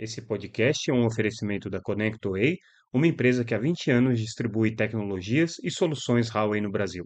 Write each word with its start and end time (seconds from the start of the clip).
Esse 0.00 0.22
podcast 0.22 0.90
é 0.90 0.94
um 0.94 1.04
oferecimento 1.04 1.68
da 1.68 1.78
ConnectWay, 1.78 2.56
uma 2.90 3.06
empresa 3.06 3.44
que 3.44 3.54
há 3.54 3.58
20 3.58 3.90
anos 3.90 4.18
distribui 4.18 4.74
tecnologias 4.74 5.56
e 5.62 5.70
soluções 5.70 6.30
Huawei 6.34 6.58
no 6.58 6.70
Brasil. 6.70 7.04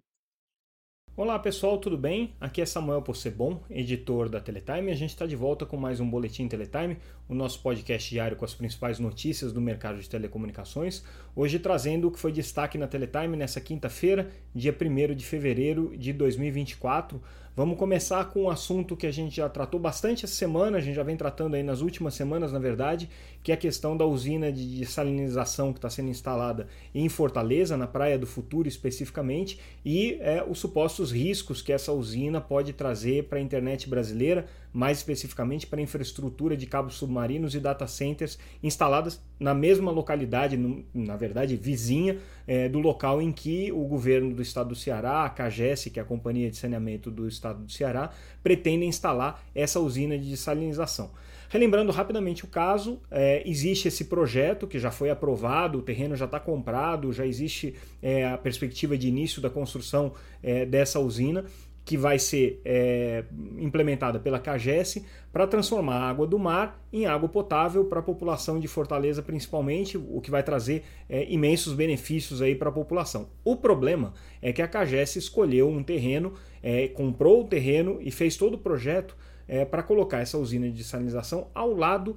Olá 1.16 1.36
pessoal, 1.40 1.76
tudo 1.78 1.98
bem? 1.98 2.36
Aqui 2.40 2.62
é 2.62 2.64
Samuel 2.64 3.02
Possebon, 3.02 3.64
editor 3.68 4.28
da 4.28 4.40
Teletime. 4.40 4.92
A 4.92 4.94
gente 4.94 5.10
está 5.10 5.26
de 5.26 5.34
volta 5.34 5.66
com 5.66 5.76
mais 5.76 5.98
um 5.98 6.08
Boletim 6.08 6.46
Teletime, 6.46 6.98
o 7.28 7.34
nosso 7.34 7.60
podcast 7.60 8.10
diário 8.10 8.36
com 8.36 8.44
as 8.44 8.54
principais 8.54 8.98
notícias 8.98 9.52
do 9.52 9.60
mercado 9.60 10.00
de 10.00 10.08
telecomunicações. 10.08 11.02
Hoje 11.34 11.58
trazendo 11.58 12.08
o 12.08 12.10
que 12.10 12.18
foi 12.18 12.32
destaque 12.32 12.76
na 12.76 12.86
Teletime 12.86 13.36
nessa 13.36 13.60
quinta-feira, 13.60 14.30
dia 14.54 14.76
1 14.78 15.14
de 15.14 15.24
fevereiro 15.24 15.96
de 15.96 16.12
2024. 16.12 17.20
Vamos 17.56 17.78
começar 17.78 18.24
com 18.30 18.42
um 18.42 18.50
assunto 18.50 18.96
que 18.96 19.06
a 19.06 19.12
gente 19.12 19.36
já 19.36 19.48
tratou 19.48 19.78
bastante 19.78 20.24
essa 20.24 20.34
semana, 20.34 20.78
a 20.78 20.80
gente 20.80 20.96
já 20.96 21.04
vem 21.04 21.16
tratando 21.16 21.54
aí 21.54 21.62
nas 21.62 21.82
últimas 21.82 22.14
semanas, 22.14 22.50
na 22.50 22.58
verdade, 22.58 23.08
que 23.44 23.52
é 23.52 23.54
a 23.54 23.56
questão 23.56 23.96
da 23.96 24.04
usina 24.04 24.50
de 24.50 24.84
salinização 24.84 25.72
que 25.72 25.78
está 25.78 25.88
sendo 25.88 26.10
instalada 26.10 26.66
em 26.92 27.08
Fortaleza, 27.08 27.76
na 27.76 27.86
Praia 27.86 28.18
do 28.18 28.26
Futuro 28.26 28.66
especificamente, 28.66 29.60
e 29.84 30.18
é, 30.20 30.44
os 30.44 30.58
supostos 30.58 31.12
riscos 31.12 31.62
que 31.62 31.72
essa 31.72 31.92
usina 31.92 32.40
pode 32.40 32.72
trazer 32.72 33.28
para 33.28 33.38
a 33.38 33.42
internet 33.42 33.88
brasileira, 33.88 34.46
mais 34.72 34.98
especificamente 34.98 35.64
para 35.64 35.78
a 35.78 35.82
infraestrutura 35.82 36.56
de 36.56 36.66
cabos 36.66 36.96
submarinos 37.14 37.54
e 37.54 37.60
data 37.60 37.86
centers 37.86 38.38
instaladas 38.62 39.22
na 39.38 39.54
mesma 39.54 39.90
localidade, 39.90 40.58
na 40.92 41.16
verdade 41.16 41.56
vizinha, 41.56 42.18
é, 42.46 42.68
do 42.68 42.78
local 42.78 43.22
em 43.22 43.30
que 43.30 43.70
o 43.72 43.84
governo 43.84 44.34
do 44.34 44.42
estado 44.42 44.70
do 44.70 44.74
Ceará, 44.74 45.24
a 45.24 45.30
CAGES, 45.30 45.86
que 45.92 45.98
é 45.98 46.02
a 46.02 46.04
Companhia 46.04 46.50
de 46.50 46.56
Saneamento 46.56 47.10
do 47.10 47.28
Estado 47.28 47.64
do 47.64 47.70
Ceará, 47.70 48.10
pretende 48.42 48.84
instalar 48.84 49.42
essa 49.54 49.80
usina 49.80 50.18
de 50.18 50.28
desalinização. 50.28 51.10
Relembrando 51.48 51.92
rapidamente 51.92 52.44
o 52.44 52.48
caso, 52.48 53.00
é, 53.10 53.42
existe 53.48 53.86
esse 53.86 54.06
projeto 54.06 54.66
que 54.66 54.78
já 54.78 54.90
foi 54.90 55.08
aprovado, 55.10 55.78
o 55.78 55.82
terreno 55.82 56.16
já 56.16 56.24
está 56.24 56.40
comprado, 56.40 57.12
já 57.12 57.24
existe 57.24 57.74
é, 58.02 58.26
a 58.26 58.36
perspectiva 58.36 58.98
de 58.98 59.06
início 59.06 59.40
da 59.40 59.48
construção 59.48 60.12
é, 60.42 60.66
dessa 60.66 60.98
usina 60.98 61.44
que 61.84 61.96
vai 61.96 62.18
ser 62.18 62.60
é, 62.64 63.24
implementada 63.58 64.18
pela 64.18 64.38
CAGES 64.38 65.04
para 65.32 65.46
transformar 65.46 65.96
a 65.96 66.08
água 66.08 66.26
do 66.26 66.38
mar 66.38 66.82
em 66.92 67.04
água 67.06 67.28
potável 67.28 67.84
para 67.84 68.00
a 68.00 68.02
população 68.02 68.58
de 68.58 68.66
Fortaleza, 68.66 69.22
principalmente, 69.22 69.98
o 69.98 70.20
que 70.20 70.30
vai 70.30 70.42
trazer 70.42 70.82
é, 71.08 71.30
imensos 71.30 71.74
benefícios 71.74 72.40
aí 72.40 72.54
para 72.54 72.70
a 72.70 72.72
população. 72.72 73.28
O 73.44 73.56
problema 73.56 74.14
é 74.40 74.52
que 74.52 74.62
a 74.62 74.68
CAGES 74.68 75.16
escolheu 75.16 75.68
um 75.68 75.82
terreno, 75.82 76.32
é, 76.62 76.88
comprou 76.88 77.42
o 77.42 77.44
terreno 77.44 77.98
e 78.00 78.10
fez 78.10 78.36
todo 78.36 78.54
o 78.54 78.58
projeto 78.58 79.14
é, 79.46 79.64
para 79.64 79.82
colocar 79.82 80.20
essa 80.20 80.38
usina 80.38 80.70
de 80.70 80.82
salinização 80.82 81.48
ao 81.54 81.74
lado 81.74 82.16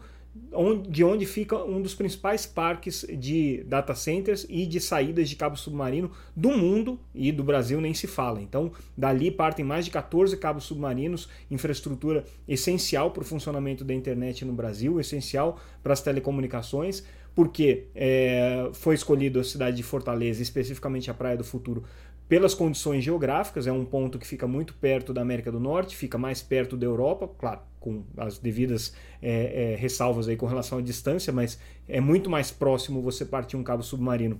de 0.89 1.03
onde 1.03 1.25
fica 1.25 1.57
um 1.57 1.81
dos 1.81 1.93
principais 1.93 2.45
parques 2.45 3.05
de 3.17 3.63
data 3.65 3.93
centers 3.93 4.45
e 4.49 4.65
de 4.65 4.79
saídas 4.79 5.29
de 5.29 5.35
cabo 5.35 5.55
submarino 5.55 6.11
do 6.35 6.49
mundo 6.49 6.99
e 7.13 7.31
do 7.31 7.43
Brasil 7.43 7.79
nem 7.79 7.93
se 7.93 8.07
fala. 8.07 8.41
Então, 8.41 8.71
dali 8.97 9.29
partem 9.29 9.63
mais 9.63 9.85
de 9.85 9.91
14 9.91 10.35
cabos 10.37 10.63
submarinos, 10.63 11.29
infraestrutura 11.49 12.23
essencial 12.47 13.11
para 13.11 13.21
o 13.21 13.25
funcionamento 13.25 13.83
da 13.83 13.93
internet 13.93 14.43
no 14.45 14.53
Brasil, 14.53 14.99
essencial 14.99 15.59
para 15.83 15.93
as 15.93 16.01
telecomunicações, 16.01 17.03
porque 17.35 17.85
é, 17.93 18.69
foi 18.73 18.95
escolhido 18.95 19.39
a 19.39 19.43
cidade 19.43 19.77
de 19.77 19.83
Fortaleza, 19.83 20.41
especificamente 20.41 21.11
a 21.11 21.13
Praia 21.13 21.37
do 21.37 21.43
Futuro, 21.43 21.83
pelas 22.27 22.53
condições 22.53 23.03
geográficas, 23.03 23.67
é 23.67 23.71
um 23.71 23.85
ponto 23.85 24.19
que 24.19 24.27
fica 24.27 24.47
muito 24.47 24.73
perto 24.73 25.13
da 25.13 25.21
América 25.21 25.51
do 25.51 25.59
Norte, 25.59 25.95
fica 25.95 26.17
mais 26.17 26.41
perto 26.41 26.75
da 26.75 26.85
Europa, 26.85 27.29
claro, 27.37 27.61
com 27.79 28.03
as 28.17 28.37
devidas 28.37 28.93
é, 29.21 29.73
é, 29.73 29.75
ressalvas 29.75 30.27
aí 30.27 30.35
com 30.35 30.45
relação 30.45 30.79
à 30.79 30.81
distância, 30.81 31.31
mas 31.31 31.57
é 31.87 32.01
muito 32.01 32.29
mais 32.29 32.51
próximo 32.51 33.01
você 33.01 33.23
partir 33.23 33.55
um 33.55 33.63
cabo 33.63 33.81
submarino 33.81 34.39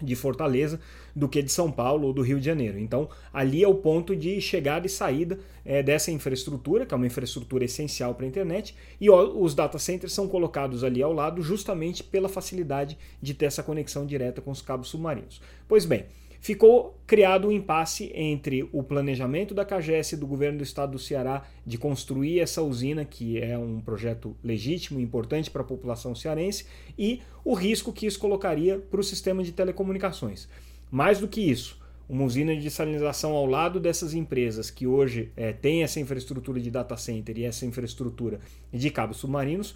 de 0.00 0.14
Fortaleza 0.14 0.80
do 1.14 1.28
que 1.28 1.42
de 1.42 1.50
São 1.50 1.72
Paulo 1.72 2.06
ou 2.06 2.12
do 2.12 2.22
Rio 2.22 2.38
de 2.38 2.46
Janeiro. 2.46 2.78
Então, 2.78 3.08
ali 3.32 3.64
é 3.64 3.68
o 3.68 3.74
ponto 3.74 4.14
de 4.14 4.40
chegada 4.40 4.86
e 4.86 4.90
saída 4.90 5.38
é, 5.64 5.82
dessa 5.82 6.12
infraestrutura, 6.12 6.86
que 6.86 6.94
é 6.94 6.96
uma 6.96 7.06
infraestrutura 7.06 7.64
essencial 7.64 8.14
para 8.14 8.24
a 8.24 8.28
internet, 8.28 8.76
e 9.00 9.10
ó, 9.10 9.24
os 9.24 9.54
data 9.54 9.78
centers 9.78 10.12
são 10.12 10.28
colocados 10.28 10.84
ali 10.84 11.02
ao 11.02 11.12
lado 11.12 11.42
justamente 11.42 12.04
pela 12.04 12.28
facilidade 12.28 12.96
de 13.20 13.34
ter 13.34 13.46
essa 13.46 13.62
conexão 13.62 14.06
direta 14.06 14.40
com 14.40 14.50
os 14.50 14.62
cabos 14.62 14.88
submarinos. 14.88 15.40
Pois 15.66 15.84
bem, 15.84 16.06
ficou 16.40 16.98
criado 17.06 17.48
um 17.48 17.52
impasse 17.52 18.10
entre 18.14 18.68
o 18.72 18.82
planejamento 18.82 19.54
da 19.54 19.64
CAGES 19.64 20.12
e 20.12 20.16
do 20.16 20.26
governo 20.26 20.58
do 20.58 20.64
estado 20.64 20.92
do 20.92 20.98
Ceará 20.98 21.44
de 21.64 21.78
construir 21.78 22.40
essa 22.40 22.62
usina, 22.62 23.04
que 23.04 23.40
é 23.40 23.56
um 23.58 23.80
projeto 23.80 24.36
legítimo 24.42 25.00
e 25.00 25.02
importante 25.02 25.50
para 25.50 25.62
a 25.62 25.64
população 25.64 26.14
cearense, 26.14 26.66
e 26.98 27.20
o 27.44 27.54
risco 27.54 27.92
que 27.92 28.06
isso 28.06 28.18
colocaria 28.18 28.78
para 28.78 29.00
o 29.00 29.04
sistema 29.04 29.42
de 29.42 29.52
telecomunicações. 29.52 30.48
Mais 30.90 31.18
do 31.18 31.28
que 31.28 31.40
isso, 31.40 31.78
uma 32.08 32.24
usina 32.24 32.56
de 32.56 32.70
salinização 32.70 33.32
ao 33.32 33.44
lado 33.44 33.78
dessas 33.78 34.14
empresas 34.14 34.70
que 34.70 34.86
hoje 34.86 35.30
é, 35.36 35.52
têm 35.52 35.82
essa 35.82 36.00
infraestrutura 36.00 36.58
de 36.58 36.70
data 36.70 36.96
center 36.96 37.36
e 37.38 37.44
essa 37.44 37.66
infraestrutura 37.66 38.40
de 38.72 38.90
cabos 38.90 39.18
submarinos 39.18 39.74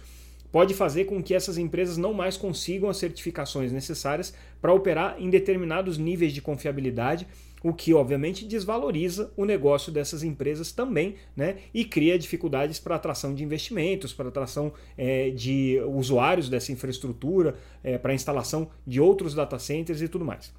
pode 0.53 0.75
fazer 0.75 1.05
com 1.05 1.21
que 1.21 1.33
essas 1.33 1.57
empresas 1.57 1.97
não 1.97 2.13
mais 2.13 2.37
consigam 2.37 2.87
as 2.87 2.97
certificações 2.97 3.71
necessárias 3.71 4.35
para 4.61 4.71
operar 4.71 5.15
em 5.19 5.27
determinados 5.27 5.97
níveis 5.97 6.31
de 6.31 6.43
confiabilidade, 6.43 7.27
o 7.63 7.73
que 7.73 7.91
obviamente 7.91 8.45
desvaloriza 8.45 9.33
o 9.35 9.45
negócio 9.45 9.91
dessas 9.91 10.21
empresas 10.21 10.71
também, 10.71 11.15
né? 11.35 11.55
E 11.73 11.83
cria 11.83 12.19
dificuldades 12.19 12.79
para 12.79 12.95
atração 12.95 13.33
de 13.33 13.43
investimentos, 13.43 14.13
para 14.13 14.27
atração 14.27 14.73
é, 14.95 15.31
de 15.31 15.81
usuários 15.87 16.49
dessa 16.49 16.71
infraestrutura, 16.71 17.55
é, 17.83 17.97
para 17.97 18.13
instalação 18.13 18.69
de 18.85 19.01
outros 19.01 19.33
data 19.33 19.57
centers 19.57 20.01
e 20.01 20.07
tudo 20.07 20.23
mais. 20.23 20.53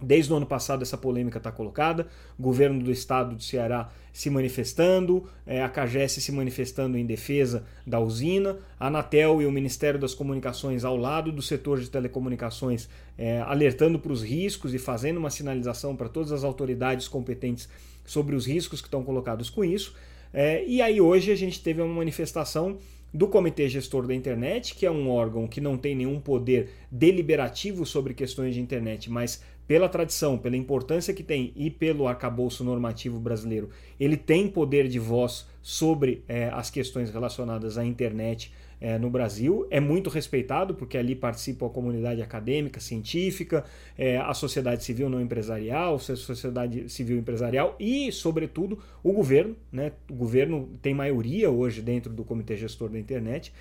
Desde 0.00 0.32
o 0.32 0.36
ano 0.36 0.46
passado 0.46 0.82
essa 0.82 0.96
polêmica 0.96 1.38
está 1.38 1.50
colocada, 1.50 2.06
o 2.38 2.42
governo 2.42 2.82
do 2.82 2.92
estado 2.92 3.34
do 3.34 3.42
Ceará 3.42 3.90
se 4.12 4.30
manifestando, 4.30 5.28
é, 5.44 5.62
a 5.62 5.68
CAGES 5.68 6.12
se 6.12 6.30
manifestando 6.30 6.96
em 6.96 7.04
defesa 7.04 7.64
da 7.84 7.98
usina, 7.98 8.58
a 8.78 8.86
Anatel 8.86 9.42
e 9.42 9.46
o 9.46 9.50
Ministério 9.50 9.98
das 9.98 10.14
Comunicações 10.14 10.84
ao 10.84 10.96
lado 10.96 11.32
do 11.32 11.42
setor 11.42 11.80
de 11.80 11.90
telecomunicações 11.90 12.88
é, 13.16 13.40
alertando 13.40 13.98
para 13.98 14.12
os 14.12 14.22
riscos 14.22 14.72
e 14.72 14.78
fazendo 14.78 15.16
uma 15.16 15.30
sinalização 15.30 15.96
para 15.96 16.08
todas 16.08 16.30
as 16.30 16.44
autoridades 16.44 17.08
competentes 17.08 17.68
sobre 18.04 18.36
os 18.36 18.46
riscos 18.46 18.80
que 18.80 18.86
estão 18.86 19.02
colocados 19.02 19.50
com 19.50 19.64
isso. 19.64 19.94
É, 20.32 20.64
e 20.64 20.80
aí 20.80 21.00
hoje 21.00 21.32
a 21.32 21.36
gente 21.36 21.60
teve 21.60 21.82
uma 21.82 21.92
manifestação 21.92 22.78
do 23.12 23.26
Comitê 23.26 23.68
Gestor 23.68 24.06
da 24.06 24.14
Internet, 24.14 24.74
que 24.74 24.84
é 24.84 24.90
um 24.90 25.08
órgão 25.10 25.48
que 25.48 25.60
não 25.60 25.76
tem 25.78 25.94
nenhum 25.94 26.20
poder 26.20 26.70
deliberativo 26.90 27.86
sobre 27.86 28.12
questões 28.12 28.54
de 28.54 28.60
internet, 28.60 29.10
mas 29.10 29.42
pela 29.68 29.88
tradição, 29.88 30.38
pela 30.38 30.56
importância 30.56 31.12
que 31.12 31.22
tem 31.22 31.52
e 31.54 31.70
pelo 31.70 32.08
arcabouço 32.08 32.64
normativo 32.64 33.20
brasileiro, 33.20 33.68
ele 34.00 34.16
tem 34.16 34.48
poder 34.48 34.88
de 34.88 34.98
voz 34.98 35.46
sobre 35.60 36.24
é, 36.26 36.48
as 36.48 36.70
questões 36.70 37.10
relacionadas 37.10 37.76
à 37.76 37.84
internet 37.84 38.50
é, 38.80 38.98
no 38.98 39.10
Brasil. 39.10 39.66
É 39.70 39.78
muito 39.78 40.08
respeitado, 40.08 40.74
porque 40.74 40.96
ali 40.96 41.14
participa 41.14 41.66
a 41.66 41.68
comunidade 41.68 42.22
acadêmica, 42.22 42.80
científica, 42.80 43.62
é, 43.96 44.16
a 44.16 44.32
sociedade 44.32 44.82
civil 44.84 45.10
não 45.10 45.20
empresarial, 45.20 45.96
a 45.96 45.98
sociedade 45.98 46.88
civil 46.88 47.18
empresarial 47.18 47.76
e, 47.78 48.10
sobretudo, 48.10 48.78
o 49.02 49.12
governo. 49.12 49.54
Né? 49.70 49.92
O 50.10 50.14
governo 50.14 50.70
tem 50.80 50.94
maioria 50.94 51.50
hoje 51.50 51.82
dentro 51.82 52.10
do 52.10 52.24
Comitê 52.24 52.56
Gestor 52.56 52.88
da 52.88 52.98
Internet. 52.98 53.52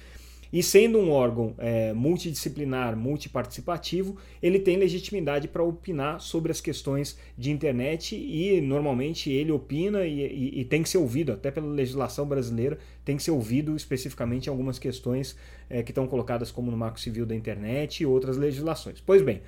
E 0.52 0.63
sendo 0.63 0.97
um 0.97 1.12
órgão 1.12 1.53
é, 1.58 1.94
multidisciplinar, 1.94 2.96
multiparticipativo, 2.96 4.18
ele 4.41 4.59
tem 4.59 4.78
legitimidade 4.78 5.47
para 5.47 5.63
opinar 5.63 6.22
sobre 6.22 6.52
as 6.52 6.62
questões 6.62 7.17
de 7.38 7.52
internet 7.52 8.16
e 8.16 8.61
normalmente 8.61 9.29
ele 9.32 9.52
opina 9.52 10.05
e, 10.05 10.22
e, 10.22 10.61
e, 10.61 10.66
tem 10.66 10.84
que 10.84 10.90
ser 10.90 10.97
ouvido, 10.97 11.32
até 11.32 11.52
pela 11.52 11.67
legislação 11.67 12.26
brasileira, 12.26 12.78
tem 13.03 13.17
que 13.17 13.23
ser 13.23 13.32
ouvido 13.32 13.76
especificamente 13.76 14.49
algumas 14.49 14.79
questões 14.79 15.35
é, 15.70 15.84
que 15.84 15.91
estão 15.91 16.08
colocadas 16.08 16.52
como 16.52 16.72
no 16.72 16.78
Marco 16.78 17.00
Civil 17.00 17.26
da 17.26 17.35
Internet 17.35 18.02
e 18.02 18.05
outras 18.05 18.38
legislações. 18.38 19.02
Pois 19.02 19.22
bem, 19.22 19.41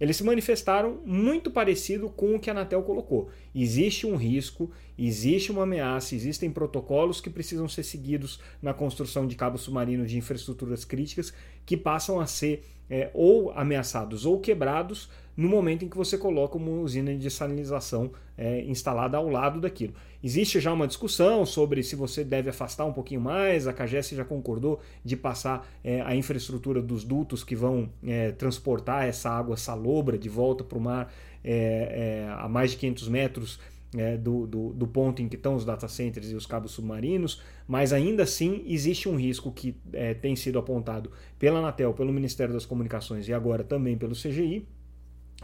eles 0.00 0.16
se 0.16 0.24
manifestaram 0.24 1.00
muito 1.04 1.50
parecido 1.50 2.08
com 2.08 2.34
o 2.34 2.40
que 2.40 2.50
a 2.50 2.52
Anatel 2.52 2.82
colocou. 2.82 3.30
Existe 3.54 4.06
um 4.06 4.16
risco, 4.16 4.70
existe 4.98 5.50
uma 5.50 5.62
ameaça, 5.62 6.14
existem 6.14 6.50
protocolos 6.50 7.20
que 7.20 7.30
precisam 7.30 7.68
ser 7.68 7.82
seguidos 7.82 8.40
na 8.62 8.72
construção 8.72 9.26
de 9.26 9.34
cabos 9.34 9.62
submarinos 9.62 10.10
de 10.10 10.18
infraestruturas 10.18 10.84
críticas 10.84 11.32
que 11.64 11.76
passam 11.76 12.20
a 12.20 12.26
ser 12.26 12.62
é, 12.88 13.10
ou 13.14 13.50
ameaçados 13.52 14.26
ou 14.26 14.38
quebrados 14.40 15.08
no 15.36 15.48
momento 15.48 15.84
em 15.84 15.88
que 15.88 15.96
você 15.96 16.16
coloca 16.16 16.56
uma 16.56 16.70
usina 16.80 17.12
de 17.12 17.18
desalinização 17.18 18.12
é, 18.36 18.62
instalada 18.62 19.16
ao 19.16 19.28
lado 19.28 19.60
daquilo. 19.60 19.94
Existe 20.22 20.60
já 20.60 20.72
uma 20.72 20.86
discussão 20.86 21.44
sobre 21.44 21.82
se 21.82 21.96
você 21.96 22.24
deve 22.24 22.50
afastar 22.50 22.84
um 22.84 22.92
pouquinho 22.92 23.20
mais, 23.20 23.66
a 23.66 23.72
CAGES 23.72 24.10
já 24.10 24.24
concordou 24.24 24.80
de 25.04 25.16
passar 25.16 25.66
é, 25.82 26.00
a 26.02 26.14
infraestrutura 26.14 26.80
dos 26.80 27.04
dutos 27.04 27.42
que 27.42 27.56
vão 27.56 27.90
é, 28.06 28.30
transportar 28.32 29.06
essa 29.06 29.28
água 29.28 29.56
salobra 29.56 30.16
de 30.16 30.28
volta 30.28 30.62
para 30.62 30.78
o 30.78 30.80
mar 30.80 31.12
é, 31.42 32.24
é, 32.26 32.32
a 32.38 32.48
mais 32.48 32.70
de 32.70 32.78
500 32.78 33.08
metros 33.08 33.60
é, 33.96 34.16
do, 34.16 34.46
do, 34.46 34.72
do, 34.72 34.86
ponto 34.86 35.22
em 35.22 35.28
que 35.28 35.36
estão 35.36 35.54
os 35.54 35.64
data 35.64 35.88
centers 35.88 36.30
e 36.30 36.34
os 36.34 36.46
cabos 36.46 36.72
submarinos, 36.72 37.42
mas 37.66 37.92
ainda 37.92 38.22
assim 38.22 38.62
existe 38.66 39.08
um 39.08 39.16
risco 39.16 39.52
que 39.52 39.76
é, 39.92 40.14
tem 40.14 40.34
sido 40.34 40.58
apontado 40.58 41.10
pela 41.38 41.58
Anatel, 41.58 41.92
pelo 41.94 42.12
Ministério 42.12 42.52
das 42.52 42.66
Comunicações 42.66 43.28
e 43.28 43.32
agora 43.32 43.62
também 43.62 43.96
pelo 43.96 44.14
CGI, 44.14 44.66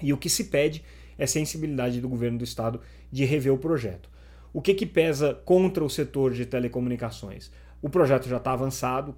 e 0.02 0.12
o 0.12 0.16
que 0.16 0.28
se 0.28 0.44
pede 0.44 0.84
é 1.18 1.26
sensibilidade 1.26 2.00
do 2.00 2.08
governo 2.08 2.38
do 2.38 2.44
estado 2.44 2.80
de 3.10 3.24
rever 3.24 3.52
o 3.52 3.58
projeto. 3.58 4.08
O 4.52 4.60
que, 4.60 4.74
que 4.74 4.86
pesa 4.86 5.34
contra 5.44 5.84
o 5.84 5.90
setor 5.90 6.32
de 6.32 6.44
telecomunicações? 6.44 7.52
O 7.82 7.88
projeto 7.88 8.28
já 8.28 8.36
está 8.36 8.52
avançado, 8.52 9.14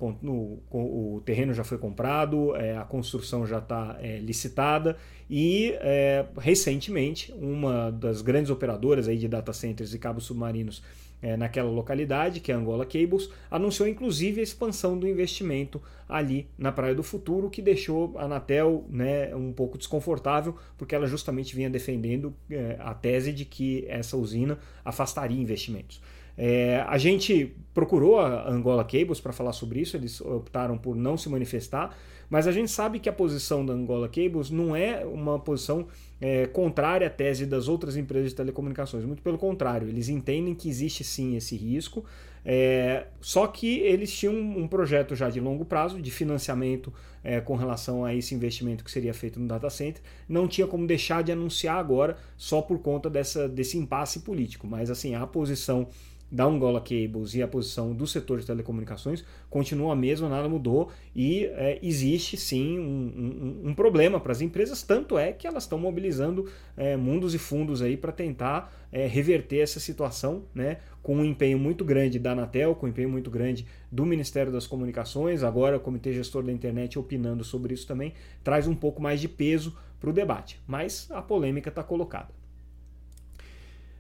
o 0.70 1.20
terreno 1.24 1.52
já 1.52 1.64
foi 1.64 1.78
comprado, 1.78 2.54
é, 2.54 2.76
a 2.76 2.84
construção 2.84 3.44
já 3.44 3.58
está 3.58 3.96
é, 4.00 4.18
licitada 4.18 4.96
e 5.28 5.74
é, 5.80 6.24
recentemente 6.38 7.32
uma 7.32 7.90
das 7.90 8.22
grandes 8.22 8.50
operadoras 8.50 9.08
aí 9.08 9.18
de 9.18 9.26
data 9.26 9.52
centers 9.52 9.92
e 9.94 9.98
cabos 9.98 10.24
submarinos 10.24 10.80
é, 11.22 11.36
naquela 11.36 11.70
localidade, 11.70 12.40
que 12.40 12.52
é 12.52 12.54
a 12.54 12.58
Angola 12.58 12.84
Cables, 12.84 13.30
anunciou 13.50 13.88
inclusive 13.88 14.40
a 14.40 14.42
expansão 14.42 14.98
do 14.98 15.08
investimento 15.08 15.80
ali 16.08 16.48
na 16.58 16.70
Praia 16.72 16.94
do 16.94 17.02
Futuro, 17.02 17.48
que 17.48 17.62
deixou 17.62 18.18
a 18.18 18.24
Anatel 18.24 18.84
né, 18.90 19.34
um 19.34 19.52
pouco 19.52 19.78
desconfortável, 19.78 20.56
porque 20.76 20.94
ela 20.94 21.06
justamente 21.06 21.54
vinha 21.54 21.70
defendendo 21.70 22.34
é, 22.50 22.76
a 22.80 22.92
tese 22.92 23.32
de 23.32 23.44
que 23.44 23.84
essa 23.88 24.16
usina 24.16 24.58
afastaria 24.84 25.40
investimentos. 25.40 26.00
É, 26.36 26.84
a 26.88 26.98
gente 26.98 27.54
procurou 27.74 28.18
a 28.18 28.50
Angola 28.50 28.84
Cables 28.84 29.20
para 29.20 29.32
falar 29.32 29.52
sobre 29.52 29.80
isso, 29.80 29.96
eles 29.96 30.20
optaram 30.20 30.76
por 30.76 30.94
não 30.94 31.16
se 31.16 31.28
manifestar, 31.28 31.96
mas 32.28 32.46
a 32.46 32.52
gente 32.52 32.70
sabe 32.70 32.98
que 32.98 33.08
a 33.08 33.12
posição 33.12 33.64
da 33.64 33.72
Angola 33.72 34.08
Cables 34.08 34.50
não 34.50 34.74
é 34.74 35.04
uma 35.04 35.38
posição 35.38 35.86
é, 36.20 36.46
contrária 36.46 37.06
à 37.06 37.10
tese 37.10 37.46
das 37.46 37.68
outras 37.68 37.96
empresas 37.96 38.30
de 38.30 38.36
telecomunicações, 38.36 39.04
muito 39.04 39.22
pelo 39.22 39.38
contrário, 39.38 39.88
eles 39.88 40.08
entendem 40.08 40.54
que 40.54 40.68
existe 40.68 41.02
sim 41.02 41.36
esse 41.36 41.56
risco, 41.56 42.04
é, 42.44 43.06
só 43.20 43.46
que 43.46 43.78
eles 43.80 44.12
tinham 44.12 44.34
um 44.34 44.66
projeto 44.66 45.14
já 45.14 45.30
de 45.30 45.40
longo 45.40 45.64
prazo 45.64 46.02
de 46.02 46.10
financiamento 46.10 46.92
é, 47.22 47.40
com 47.40 47.54
relação 47.54 48.04
a 48.04 48.14
esse 48.14 48.34
investimento 48.34 48.82
que 48.82 48.90
seria 48.90 49.14
feito 49.14 49.38
no 49.38 49.46
data 49.46 49.70
center. 49.70 50.02
Não 50.28 50.48
tinha 50.48 50.66
como 50.66 50.86
deixar 50.86 51.22
de 51.22 51.30
anunciar 51.30 51.76
agora 51.76 52.16
só 52.36 52.60
por 52.60 52.80
conta 52.80 53.08
dessa, 53.08 53.48
desse 53.48 53.78
impasse 53.78 54.20
político. 54.20 54.66
Mas 54.66 54.90
assim, 54.90 55.14
a 55.14 55.24
posição 55.26 55.88
da 56.32 56.44
Angola 56.44 56.80
Cables 56.80 57.34
e 57.34 57.42
a 57.42 57.46
posição 57.46 57.92
do 57.92 58.06
setor 58.06 58.40
de 58.40 58.46
telecomunicações 58.46 59.22
continua 59.50 59.92
a 59.92 59.96
mesma, 59.96 60.30
nada 60.30 60.48
mudou. 60.48 60.90
E 61.14 61.44
é, 61.44 61.78
existe 61.82 62.38
sim 62.38 62.78
um, 62.78 63.60
um, 63.62 63.68
um 63.68 63.74
problema 63.74 64.18
para 64.18 64.32
as 64.32 64.40
empresas, 64.40 64.82
tanto 64.82 65.18
é 65.18 65.30
que 65.30 65.46
elas 65.46 65.64
estão 65.64 65.78
mobilizando 65.78 66.48
é, 66.74 66.96
mundos 66.96 67.34
e 67.34 67.38
fundos 67.38 67.82
aí 67.82 67.98
para 67.98 68.10
tentar 68.10 68.72
é, 68.90 69.06
reverter 69.06 69.58
essa 69.58 69.78
situação, 69.78 70.44
né, 70.54 70.78
com 71.02 71.16
um 71.16 71.24
empenho 71.24 71.58
muito 71.58 71.84
grande 71.84 72.18
da 72.18 72.32
Anatel, 72.32 72.74
com 72.74 72.86
um 72.86 72.88
empenho 72.88 73.10
muito 73.10 73.30
grande 73.30 73.66
do 73.90 74.06
Ministério 74.06 74.50
das 74.50 74.66
Comunicações, 74.66 75.42
agora 75.42 75.76
o 75.76 75.80
Comitê 75.80 76.14
Gestor 76.14 76.42
da 76.42 76.52
Internet 76.52 76.98
opinando 76.98 77.44
sobre 77.44 77.74
isso 77.74 77.86
também, 77.86 78.14
traz 78.42 78.66
um 78.66 78.74
pouco 78.74 79.02
mais 79.02 79.20
de 79.20 79.28
peso 79.28 79.76
para 80.00 80.08
o 80.08 80.12
debate, 80.12 80.58
mas 80.66 81.10
a 81.10 81.20
polêmica 81.20 81.68
está 81.68 81.82
colocada. 81.82 82.41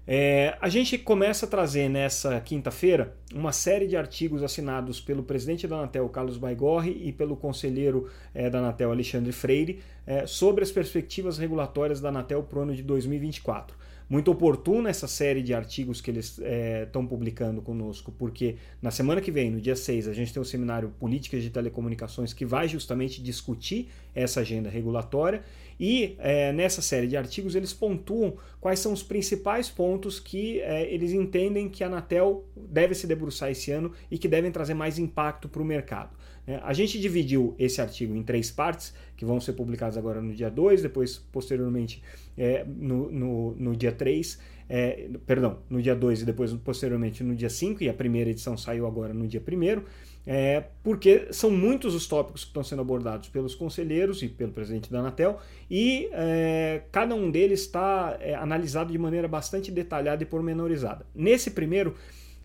É, 0.06 0.56
a 0.60 0.68
gente 0.68 0.98
começa 0.98 1.46
a 1.46 1.48
trazer 1.48 1.88
nessa 1.88 2.40
quinta-feira 2.40 3.16
uma 3.32 3.52
série 3.52 3.86
de 3.86 3.96
artigos 3.96 4.42
assinados 4.42 5.00
pelo 5.00 5.22
presidente 5.22 5.68
da 5.68 5.76
Anatel, 5.76 6.08
Carlos 6.08 6.36
Baigorre, 6.36 6.90
e 6.90 7.12
pelo 7.12 7.36
conselheiro 7.36 8.10
é, 8.34 8.50
da 8.50 8.58
Anatel, 8.58 8.90
Alexandre 8.90 9.30
Freire, 9.30 9.80
é, 10.04 10.26
sobre 10.26 10.64
as 10.64 10.72
perspectivas 10.72 11.38
regulatórias 11.38 12.00
da 12.00 12.08
Anatel 12.08 12.42
para 12.42 12.58
o 12.58 12.62
ano 12.62 12.74
de 12.74 12.82
2024 12.82 13.81
muito 14.12 14.30
oportuna 14.30 14.90
essa 14.90 15.08
série 15.08 15.40
de 15.40 15.54
artigos 15.54 16.02
que 16.02 16.10
eles 16.10 16.38
estão 16.84 17.02
é, 17.02 17.06
publicando 17.06 17.62
conosco, 17.62 18.12
porque 18.12 18.56
na 18.82 18.90
semana 18.90 19.22
que 19.22 19.30
vem, 19.30 19.50
no 19.50 19.58
dia 19.58 19.74
6, 19.74 20.06
a 20.06 20.12
gente 20.12 20.30
tem 20.30 20.42
o 20.42 20.44
seminário 20.44 20.92
Políticas 21.00 21.42
de 21.42 21.48
Telecomunicações 21.48 22.34
que 22.34 22.44
vai 22.44 22.68
justamente 22.68 23.22
discutir 23.22 23.88
essa 24.14 24.40
agenda 24.40 24.68
regulatória 24.68 25.42
e 25.80 26.14
é, 26.18 26.52
nessa 26.52 26.82
série 26.82 27.06
de 27.06 27.16
artigos 27.16 27.54
eles 27.54 27.72
pontuam 27.72 28.36
quais 28.60 28.80
são 28.80 28.92
os 28.92 29.02
principais 29.02 29.70
pontos 29.70 30.20
que 30.20 30.60
é, 30.60 30.92
eles 30.92 31.12
entendem 31.12 31.70
que 31.70 31.82
a 31.82 31.86
Anatel 31.86 32.44
deve 32.54 32.94
se 32.94 33.06
debruçar 33.06 33.50
esse 33.50 33.70
ano 33.70 33.92
e 34.10 34.18
que 34.18 34.28
devem 34.28 34.52
trazer 34.52 34.74
mais 34.74 34.98
impacto 34.98 35.48
para 35.48 35.62
o 35.62 35.64
mercado. 35.64 36.10
É, 36.46 36.56
a 36.62 36.72
gente 36.72 37.00
dividiu 37.00 37.54
esse 37.58 37.80
artigo 37.80 38.14
em 38.16 38.22
três 38.22 38.50
partes, 38.50 38.92
que 39.16 39.24
vão 39.24 39.40
ser 39.40 39.52
publicadas 39.52 39.96
agora 39.96 40.20
no 40.20 40.34
dia 40.34 40.50
2, 40.50 40.82
depois, 40.82 41.18
posteriormente, 41.30 42.02
é, 42.36 42.64
no, 42.64 43.10
no, 43.10 43.54
no, 43.54 43.76
dia 43.76 43.92
3, 43.92 44.38
é, 44.68 45.08
perdão, 45.26 45.58
no 45.70 45.80
dia 45.80 45.94
2 45.94 46.22
e 46.22 46.24
depois, 46.24 46.52
posteriormente, 46.54 47.22
no 47.22 47.34
dia 47.34 47.50
5, 47.50 47.84
e 47.84 47.88
a 47.88 47.94
primeira 47.94 48.30
edição 48.30 48.56
saiu 48.56 48.86
agora 48.86 49.14
no 49.14 49.28
dia 49.28 49.40
1 49.40 49.82
é, 50.24 50.64
porque 50.84 51.28
são 51.32 51.50
muitos 51.50 51.94
os 51.94 52.06
tópicos 52.06 52.44
que 52.44 52.50
estão 52.50 52.62
sendo 52.62 52.80
abordados 52.80 53.28
pelos 53.28 53.54
conselheiros 53.54 54.22
e 54.22 54.28
pelo 54.28 54.52
presidente 54.52 54.90
da 54.90 55.00
Anatel, 55.00 55.40
e 55.70 56.08
é, 56.12 56.82
cada 56.92 57.14
um 57.14 57.30
deles 57.30 57.60
está 57.60 58.16
é, 58.20 58.34
analisado 58.34 58.92
de 58.92 58.98
maneira 58.98 59.26
bastante 59.26 59.70
detalhada 59.70 60.22
e 60.22 60.26
pormenorizada. 60.26 61.04
Nesse 61.14 61.50
primeiro, 61.50 61.94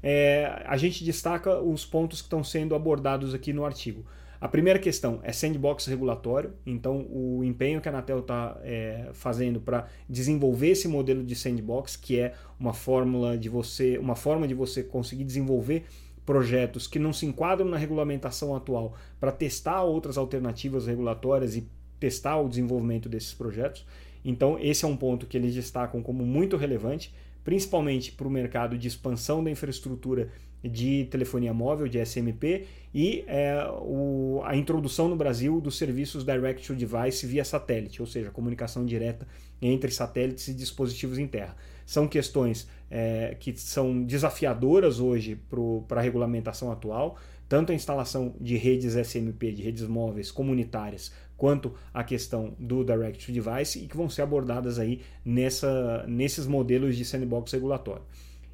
é, 0.09 0.63
a 0.65 0.77
gente 0.77 1.04
destaca 1.04 1.59
os 1.59 1.86
pontos 1.86 2.21
que 2.21 2.27
estão 2.27 2.42
sendo 2.42 2.74
abordados 2.74 3.33
aqui 3.33 3.51
no 3.51 3.65
artigo. 3.65 4.06
A 4.39 4.48
primeira 4.48 4.80
questão 4.80 5.19
é 5.21 5.33
sandbox 5.33 5.86
regulatório, 5.86 6.54
então 6.65 7.06
o 7.09 7.44
empenho 7.44 7.81
que 7.81 7.89
a 7.89 7.92
Anatel 7.92 8.19
está 8.19 8.57
é, 8.63 9.09
fazendo 9.12 9.59
para 9.59 9.86
desenvolver 10.07 10.69
esse 10.69 10.88
modelo 10.88 11.25
de 11.25 11.36
sandbox, 11.36 11.98
que 11.98 12.18
é 12.21 12.33
uma 12.57 12.71
fórmula 12.71 13.38
de 13.38 13.50
você, 13.50 13.98
uma 13.98 14.15
forma 14.15 14.48
de 14.48 14.54
você 14.54 14.81
conseguir 14.81 15.25
desenvolver 15.25 15.83
projetos 16.25 16.88
que 16.88 17.00
não 17.00 17.12
se 17.12 17.25
enquadram 17.25 17.68
na 17.68 17.75
regulamentação 17.75 18.56
atual 18.56 18.95
para 19.19 19.33
testar 19.33 19.83
outras 19.83 20.18
alternativas 20.18 20.88
regulatórias 20.88 21.57
e 21.57 21.68
testar 22.00 22.39
o 22.39 22.48
desenvolvimento 22.48 23.09
desses 23.09 23.33
projetos. 23.33 23.86
Então 24.24 24.57
esse 24.57 24.86
é 24.86 24.88
um 24.88 24.95
ponto 24.95 25.25
que 25.25 25.36
eles 25.36 25.54
destacam 25.54 26.01
como 26.01 26.25
muito 26.25 26.56
relevante 26.56 27.13
principalmente 27.48 28.12
para 28.12 28.28
o 28.28 28.30
mercado 28.30 28.78
de 28.78 28.90
expansão 28.90 29.42
da 29.42 29.50
infraestrutura 29.50 30.28
de 30.62 31.06
telefonia 31.06 31.54
móvel, 31.54 31.88
de 31.88 31.98
SMP, 31.98 32.66
e 32.94 33.24
é, 33.26 33.66
o, 33.80 34.42
a 34.44 34.54
introdução 34.54 35.08
no 35.08 35.16
Brasil 35.16 35.62
dos 35.62 35.78
serviços 35.78 36.26
Direct 36.26 36.68
to 36.68 36.76
Device 36.76 37.26
via 37.26 37.46
satélite, 37.46 38.02
ou 38.02 38.06
seja, 38.06 38.32
comunicação 38.32 38.86
direta 38.86 39.26
entre 39.62 39.90
satélites 39.92 40.50
e 40.50 40.54
dispositivos 40.54 41.18
em 41.18 41.26
terra. 41.26 41.56
São 41.86 42.06
questões 42.06 42.68
é, 42.92 43.38
que 43.40 43.57
são 43.57 44.04
desafiadoras 44.04 45.00
hoje 45.00 45.40
para 45.88 46.02
a 46.02 46.04
regulamentação 46.04 46.69
atual, 46.69 47.18
tanto 47.48 47.71
a 47.71 47.76
instalação 47.76 48.36
de 48.42 48.57
redes 48.57 48.94
SMP, 48.94 49.54
de 49.54 49.62
redes 49.62 49.83
móveis 49.83 50.31
comunitárias, 50.31 51.14
quanto 51.38 51.74
a 51.94 52.04
questão 52.04 52.56
do 52.60 52.84
Direct 52.84 53.26
to 53.26 53.32
Device 53.32 53.80
e 53.80 53.88
que 53.88 53.96
vão 53.96 54.10
ser 54.10 54.24
abordadas 54.24 54.80
aí 54.80 55.02
nessa, 55.24 56.04
nesses 56.08 56.48
modelos 56.48 56.98
de 56.98 57.06
sandbox 57.06 57.52
regulatório. 57.52 58.04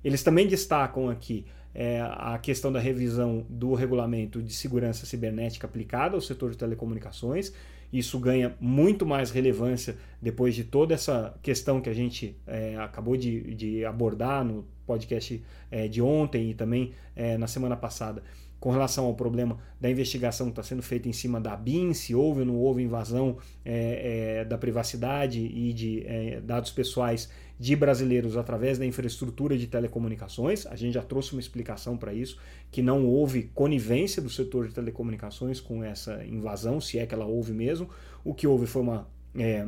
Eles 0.04 0.22
também 0.22 0.46
destacam 0.46 1.10
aqui 1.10 1.46
é, 1.74 2.02
a 2.02 2.38
questão 2.38 2.72
da 2.72 2.80
revisão 2.80 3.46
do 3.50 3.74
regulamento 3.74 4.42
de 4.42 4.54
segurança 4.54 5.06
cibernética 5.06 5.66
aplicada 5.66 6.16
ao 6.16 6.22
setor 6.22 6.52
de 6.52 6.58
telecomunicações. 6.58 7.54
Isso 7.92 8.20
ganha 8.20 8.56
muito 8.60 9.06
mais 9.06 9.32
relevância 9.32 9.96
depois 10.22 10.56
de 10.56 10.64
toda 10.64 10.94
essa 10.94 11.34
questão 11.42 11.80
que 11.80 11.90
a 11.90 11.94
gente 11.94 12.36
é, 12.46 12.76
acabou 12.78 13.16
de, 13.16 13.54
de, 13.56 13.86
abordar 13.86 14.44
no 14.44 14.66
podcast 14.86 15.42
é, 15.72 15.88
de 15.88 16.02
ontem 16.02 16.50
e 16.50 16.54
também 16.54 16.92
é, 17.16 17.38
na 17.38 17.48
semana 17.48 17.78
passada 17.78 18.24
com 18.64 18.72
relação 18.72 19.04
ao 19.04 19.14
problema 19.14 19.58
da 19.78 19.92
investigação 19.92 20.46
que 20.46 20.54
está 20.54 20.64
sendo 20.64 20.82
feita 20.82 21.10
em 21.10 21.12
cima 21.12 21.42
da 21.42 21.54
BIM, 21.54 21.94
se 21.94 22.16
houve 22.16 22.40
ou 22.40 22.46
não 22.46 22.56
houve 22.56 22.82
invasão 22.82 23.36
é, 23.66 24.38
é, 24.40 24.46
da 24.46 24.58
privacidade 24.58 25.38
e 25.42 25.74
de 25.74 26.02
é, 26.08 26.40
dados 26.40 26.72
pessoais 26.72 27.30
de 27.60 27.76
brasileiros 27.76 28.38
através 28.38 28.78
da 28.78 28.86
infraestrutura 28.86 29.58
de 29.58 29.68
telecomunicações. 29.68 30.66
A 30.66 30.78
gente 30.78 30.94
já 30.94 31.02
trouxe 31.02 31.34
uma 31.34 31.42
explicação 31.42 31.98
para 31.98 32.14
isso, 32.14 32.40
que 32.72 32.82
não 32.82 33.06
houve 33.06 33.52
conivência 33.54 34.22
do 34.22 34.30
setor 34.30 34.70
de 34.70 34.74
telecomunicações 34.74 35.60
com 35.60 35.84
essa 35.84 36.24
invasão, 36.24 36.80
se 36.80 36.98
é 36.98 37.06
que 37.06 37.14
ela 37.14 37.26
houve 37.26 37.52
mesmo. 37.52 37.90
O 38.24 38.34
que 38.34 38.48
houve 38.48 38.66
foi 38.66 38.82
uma 38.82 39.10
é, 39.38 39.68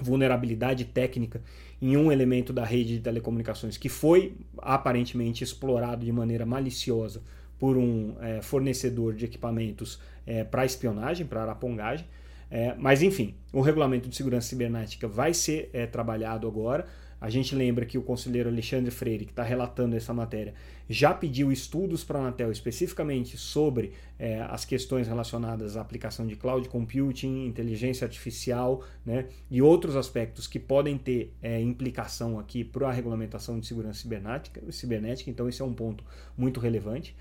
vulnerabilidade 0.00 0.86
técnica 0.86 1.42
em 1.82 1.98
um 1.98 2.10
elemento 2.10 2.50
da 2.50 2.64
rede 2.64 2.96
de 2.96 3.00
telecomunicações 3.02 3.76
que 3.76 3.90
foi 3.90 4.38
aparentemente 4.56 5.44
explorado 5.44 6.02
de 6.02 6.12
maneira 6.12 6.46
maliciosa 6.46 7.22
por 7.58 7.76
um 7.76 8.14
é, 8.20 8.42
fornecedor 8.42 9.14
de 9.14 9.24
equipamentos 9.24 10.00
é, 10.26 10.44
para 10.44 10.64
espionagem, 10.64 11.26
para 11.26 11.42
arapongagem. 11.42 12.06
É, 12.50 12.74
mas 12.78 13.02
enfim, 13.02 13.34
o 13.52 13.60
regulamento 13.60 14.08
de 14.08 14.16
segurança 14.16 14.48
cibernética 14.48 15.08
vai 15.08 15.34
ser 15.34 15.70
é, 15.72 15.86
trabalhado 15.86 16.46
agora. 16.46 16.86
A 17.18 17.30
gente 17.30 17.54
lembra 17.54 17.86
que 17.86 17.96
o 17.96 18.02
conselheiro 18.02 18.48
Alexandre 18.50 18.90
Freire, 18.90 19.24
que 19.24 19.32
está 19.32 19.42
relatando 19.42 19.96
essa 19.96 20.12
matéria, 20.12 20.52
já 20.88 21.14
pediu 21.14 21.50
estudos 21.50 22.04
para 22.04 22.18
a 22.18 22.22
Anatel 22.22 22.52
especificamente 22.52 23.38
sobre 23.38 23.92
é, 24.18 24.42
as 24.42 24.66
questões 24.66 25.08
relacionadas 25.08 25.78
à 25.78 25.80
aplicação 25.80 26.26
de 26.26 26.36
cloud 26.36 26.68
computing, 26.68 27.46
inteligência 27.46 28.04
artificial 28.04 28.84
né, 29.04 29.26
e 29.50 29.62
outros 29.62 29.96
aspectos 29.96 30.46
que 30.46 30.58
podem 30.58 30.98
ter 30.98 31.32
é, 31.42 31.58
implicação 31.58 32.38
aqui 32.38 32.62
para 32.62 32.88
a 32.88 32.92
regulamentação 32.92 33.58
de 33.58 33.66
segurança 33.66 34.02
cibernética, 34.02 34.60
cibernética. 34.70 35.30
Então, 35.30 35.48
esse 35.48 35.62
é 35.62 35.64
um 35.64 35.72
ponto 35.72 36.04
muito 36.36 36.60
relevante. 36.60 37.16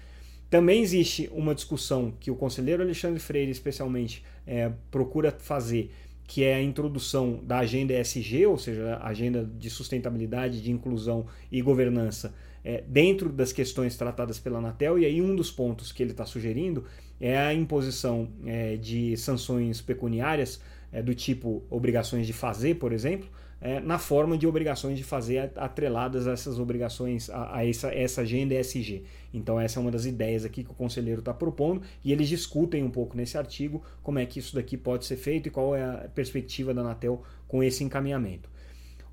Também 0.56 0.82
existe 0.82 1.30
uma 1.34 1.54
discussão 1.54 2.14
que 2.18 2.32
o 2.32 2.36
conselheiro 2.36 2.82
Alexandre 2.82 3.20
Freire, 3.20 3.52
especialmente, 3.52 4.24
é, 4.48 4.72
procura 4.90 5.30
fazer 5.30 5.92
que 6.26 6.46
é 6.46 6.56
a 6.56 6.62
introdução 6.62 7.42
da 7.44 7.58
agenda 7.58 7.94
ESG, 7.94 8.46
ou 8.46 8.58
seja, 8.58 8.96
a 8.96 9.10
agenda 9.10 9.44
de 9.44 9.70
sustentabilidade, 9.70 10.62
de 10.62 10.72
inclusão 10.72 11.26
e 11.52 11.62
governança, 11.62 12.34
é, 12.64 12.82
dentro 12.88 13.28
das 13.28 13.52
questões 13.52 13.98
tratadas 13.98 14.40
pela 14.40 14.60
Anatel. 14.60 14.98
E 14.98 15.06
aí 15.06 15.22
um 15.22 15.36
dos 15.36 15.52
pontos 15.52 15.92
que 15.92 16.02
ele 16.02 16.12
está 16.12 16.26
sugerindo 16.26 16.86
é 17.20 17.38
a 17.38 17.54
imposição 17.54 18.30
é, 18.46 18.78
de 18.78 19.18
sanções 19.18 19.82
pecuniárias 19.82 20.62
é, 20.90 21.02
do 21.02 21.14
tipo 21.14 21.66
obrigações 21.70 22.26
de 22.26 22.32
fazer, 22.32 22.76
por 22.76 22.94
exemplo, 22.94 23.28
é, 23.62 23.80
na 23.80 23.98
forma 23.98 24.38
de 24.38 24.46
obrigações 24.46 24.98
de 24.98 25.04
fazer 25.04 25.52
atreladas 25.56 26.28
a 26.28 26.32
essas 26.32 26.60
obrigações, 26.60 27.30
a, 27.30 27.58
a 27.58 27.68
essa, 27.68 27.94
essa 27.94 28.22
agenda 28.22 28.54
ESG. 28.54 29.04
Então, 29.34 29.60
essa 29.60 29.80
é 29.80 29.82
uma 29.82 29.92
das 29.92 30.06
ideias 30.06 30.46
aqui 30.46 30.64
que 30.64 30.72
o 30.72 30.74
conselheiro 30.74 31.20
está 31.20 31.34
propondo 31.34 31.82
e 32.04 32.12
eles 32.12 32.28
discutem 32.28 32.84
um 32.84 32.90
pouco 32.90 33.18
nesse 33.18 33.38
artigo 33.38 33.84
como 34.04 34.20
é 34.20 34.26
que 34.26 34.40
isso 34.40 34.56
daqui 34.56 34.78
pode 34.78 35.06
ser 35.06 35.18
feito 35.18 35.48
e 35.48 35.52
qual 35.52 35.76
é 35.76 35.84
a 35.84 36.10
perspectiva 36.14 36.74
da 36.74 36.82
Anatel 36.82 37.24
com 37.48 37.64
esse 37.64 37.84
encaminhamento. 37.84 38.50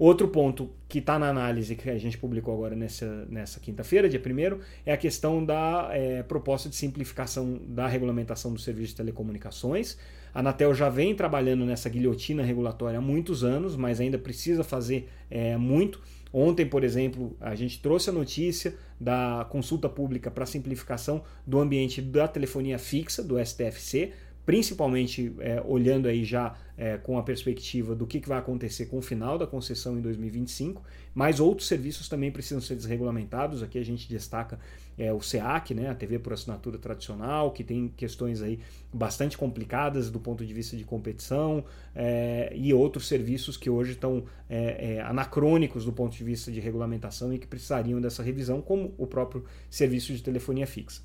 Outro 0.03 0.27
ponto 0.27 0.69
que 0.89 0.99
está 0.99 1.17
na 1.17 1.29
análise 1.29 1.77
que 1.77 1.89
a 1.89 1.97
gente 1.97 2.19
publicou 2.19 2.53
agora 2.53 2.75
nessa, 2.75 3.25
nessa 3.31 3.61
quinta-feira, 3.61 4.09
dia 4.09 4.21
1 4.21 4.59
é 4.85 4.93
a 4.93 4.97
questão 4.97 5.45
da 5.45 5.91
é, 5.93 6.25
proposta 6.25 6.69
de 6.69 6.75
simplificação 6.75 7.61
da 7.69 7.87
regulamentação 7.87 8.53
do 8.53 8.59
serviço 8.59 8.89
de 8.89 8.97
telecomunicações. 8.97 9.97
A 10.35 10.41
Anatel 10.41 10.75
já 10.75 10.89
vem 10.89 11.15
trabalhando 11.15 11.65
nessa 11.65 11.89
guilhotina 11.89 12.43
regulatória 12.43 12.99
há 12.99 13.01
muitos 13.01 13.45
anos, 13.45 13.77
mas 13.77 14.01
ainda 14.01 14.19
precisa 14.19 14.65
fazer 14.65 15.09
é, 15.31 15.57
muito. 15.57 16.01
Ontem, 16.33 16.67
por 16.67 16.83
exemplo, 16.83 17.37
a 17.41 17.55
gente 17.55 17.81
trouxe 17.81 18.11
a 18.11 18.13
notícia 18.13 18.75
da 19.01 19.47
consulta 19.51 19.89
pública 19.89 20.33
para 20.33 20.45
simplificação 20.47 21.23
do 21.47 21.61
ambiente 21.61 22.03
da 22.03 22.27
telefonia 22.27 22.77
fixa 22.77 23.23
do 23.23 23.39
STFC 23.39 24.11
principalmente 24.45 25.35
é, 25.39 25.63
olhando 25.65 26.09
aí 26.09 26.25
já 26.25 26.55
é, 26.77 26.97
com 26.97 27.17
a 27.19 27.23
perspectiva 27.23 27.95
do 27.95 28.07
que, 28.07 28.21
que 28.21 28.29
vai 28.29 28.39
acontecer 28.39 28.87
com 28.87 28.99
o 28.99 29.03
final 29.03 29.39
da 29.39 29.47
concessão 29.47 29.97
em 29.97 30.01
2025, 30.01 30.83
mas 31.15 31.39
outros 31.39 31.69
serviços 31.69 32.09
também 32.09 32.31
precisam 32.31 32.61
ser 32.61 32.75
desregulamentados. 32.75 33.63
Aqui 33.63 33.79
a 33.79 33.85
gente 33.85 34.09
destaca 34.09 34.59
é, 34.99 35.13
o 35.13 35.21
SEAC, 35.21 35.75
né, 35.75 35.89
a 35.91 35.95
TV 35.95 36.19
por 36.19 36.33
assinatura 36.33 36.79
tradicional, 36.79 37.53
que 37.53 37.63
tem 37.63 37.89
questões 37.97 38.43
aí 38.43 38.59
bastante 38.93 39.39
complicadas 39.39 40.11
do 40.11 40.19
ponto 40.19 40.45
de 40.45 40.53
vista 40.53 40.77
de 40.77 40.85
competição, 40.85 41.65
é, 41.95 42.53
e 42.55 42.75
outros 42.75 43.07
serviços 43.07 43.57
que 43.57 43.71
hoje 43.71 43.93
estão 43.93 44.25
é, 44.49 44.97
é, 44.97 45.01
anacrônicos 45.03 45.85
do 45.85 45.93
ponto 45.93 46.17
de 46.17 46.25
vista 46.25 46.51
de 46.51 46.59
regulamentação 46.59 47.33
e 47.33 47.39
que 47.39 47.47
precisariam 47.47 48.01
dessa 48.01 48.23
revisão, 48.23 48.61
como 48.61 48.93
o 48.99 49.07
próprio 49.07 49.45
serviço 49.71 50.13
de 50.13 50.23
telefonia 50.23 50.67
fixa. 50.67 51.03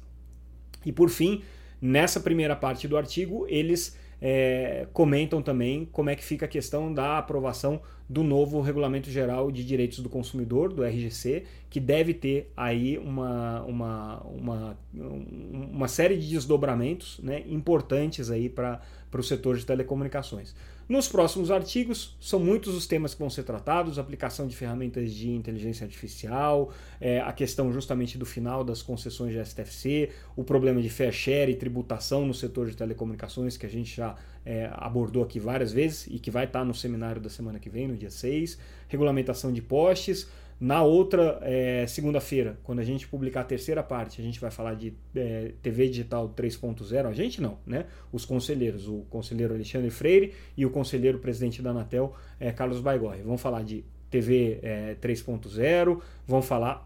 E 0.85 0.91
por 0.91 1.09
fim, 1.09 1.43
Nessa 1.81 2.19
primeira 2.19 2.55
parte 2.55 2.87
do 2.87 2.97
artigo, 2.97 3.45
eles 3.47 3.95
é, 4.21 4.87
comentam 4.93 5.41
também 5.41 5.87
como 5.91 6.09
é 6.09 6.15
que 6.15 6.23
fica 6.23 6.45
a 6.45 6.49
questão 6.49 6.93
da 6.93 7.17
aprovação 7.19 7.81
do 8.09 8.23
novo 8.23 8.61
Regulamento 8.61 9.11
Geral 9.11 9.51
de 9.51 9.65
Direitos 9.65 9.99
do 9.99 10.09
Consumidor, 10.09 10.73
do 10.73 10.83
RGC, 10.83 11.43
que 11.69 11.79
deve 11.79 12.13
ter 12.13 12.51
aí 12.55 12.97
uma, 12.97 13.61
uma, 13.63 14.21
uma, 14.21 14.77
uma 14.93 15.87
série 15.87 16.17
de 16.17 16.29
desdobramentos 16.29 17.19
né, 17.21 17.43
importantes 17.47 18.31
aí 18.31 18.49
para 18.49 18.81
o 19.13 19.23
setor 19.23 19.57
de 19.57 19.65
telecomunicações. 19.65 20.55
Nos 20.89 21.09
próximos 21.09 21.51
artigos, 21.51 22.15
são 22.17 22.39
muitos 22.39 22.73
os 22.73 22.87
temas 22.87 23.13
que 23.13 23.19
vão 23.19 23.29
ser 23.29 23.43
tratados: 23.43 23.99
aplicação 23.99 24.47
de 24.47 24.55
ferramentas 24.55 25.11
de 25.11 25.29
inteligência 25.29 25.83
artificial, 25.83 26.71
é, 27.01 27.19
a 27.19 27.33
questão 27.33 27.73
justamente 27.73 28.17
do 28.17 28.25
final 28.25 28.63
das 28.63 28.81
concessões 28.81 29.33
de 29.33 29.45
STFC, 29.45 30.11
o 30.33 30.45
problema 30.45 30.81
de 30.81 30.89
fair 30.89 31.11
share 31.11 31.51
e 31.51 31.55
tributação 31.55 32.25
no 32.25 32.33
setor 32.33 32.69
de 32.69 32.77
telecomunicações, 32.77 33.57
que 33.57 33.65
a 33.65 33.69
gente 33.69 33.97
já 33.97 34.15
é, 34.45 34.69
abordou 34.73 35.23
aqui 35.23 35.41
várias 35.41 35.73
vezes 35.73 36.07
e 36.07 36.19
que 36.19 36.31
vai 36.31 36.45
estar 36.45 36.63
no 36.63 36.73
seminário 36.73 37.21
da 37.21 37.29
semana 37.29 37.59
que 37.59 37.69
vem, 37.69 37.85
no 37.85 37.97
dia 37.97 38.09
6, 38.09 38.57
regulamentação 38.87 39.51
de 39.51 39.61
postes 39.61 40.25
na 40.59 40.81
outra 40.81 41.39
é, 41.43 41.85
segunda-feira, 41.87 42.57
quando 42.63 42.79
a 42.79 42.83
gente 42.83 43.07
publicar 43.07 43.41
a 43.41 43.43
terceira 43.43 43.83
parte, 43.83 44.19
a 44.19 44.23
gente 44.23 44.39
vai 44.39 44.49
falar 44.49 44.73
de 44.73 44.93
é, 45.15 45.51
TV 45.61 45.87
Digital 45.87 46.33
3.0. 46.35 47.05
A 47.05 47.13
gente 47.13 47.41
não, 47.41 47.59
né? 47.65 47.85
Os 48.11 48.25
conselheiros, 48.25 48.87
o 48.87 49.05
conselheiro 49.09 49.53
Alexandre 49.53 49.91
Freire 49.91 50.33
e 50.55 50.65
o 50.65 50.69
conselheiro 50.71 51.19
presidente 51.19 51.61
da 51.61 51.69
Anatel, 51.69 52.15
é, 52.39 52.51
Carlos 52.51 52.79
Baigorre. 52.79 53.21
Vão 53.21 53.37
falar 53.37 53.63
de 53.63 53.85
TV 54.09 54.61
3.0, 55.01 56.01
vão 56.25 56.41
falar 56.41 56.83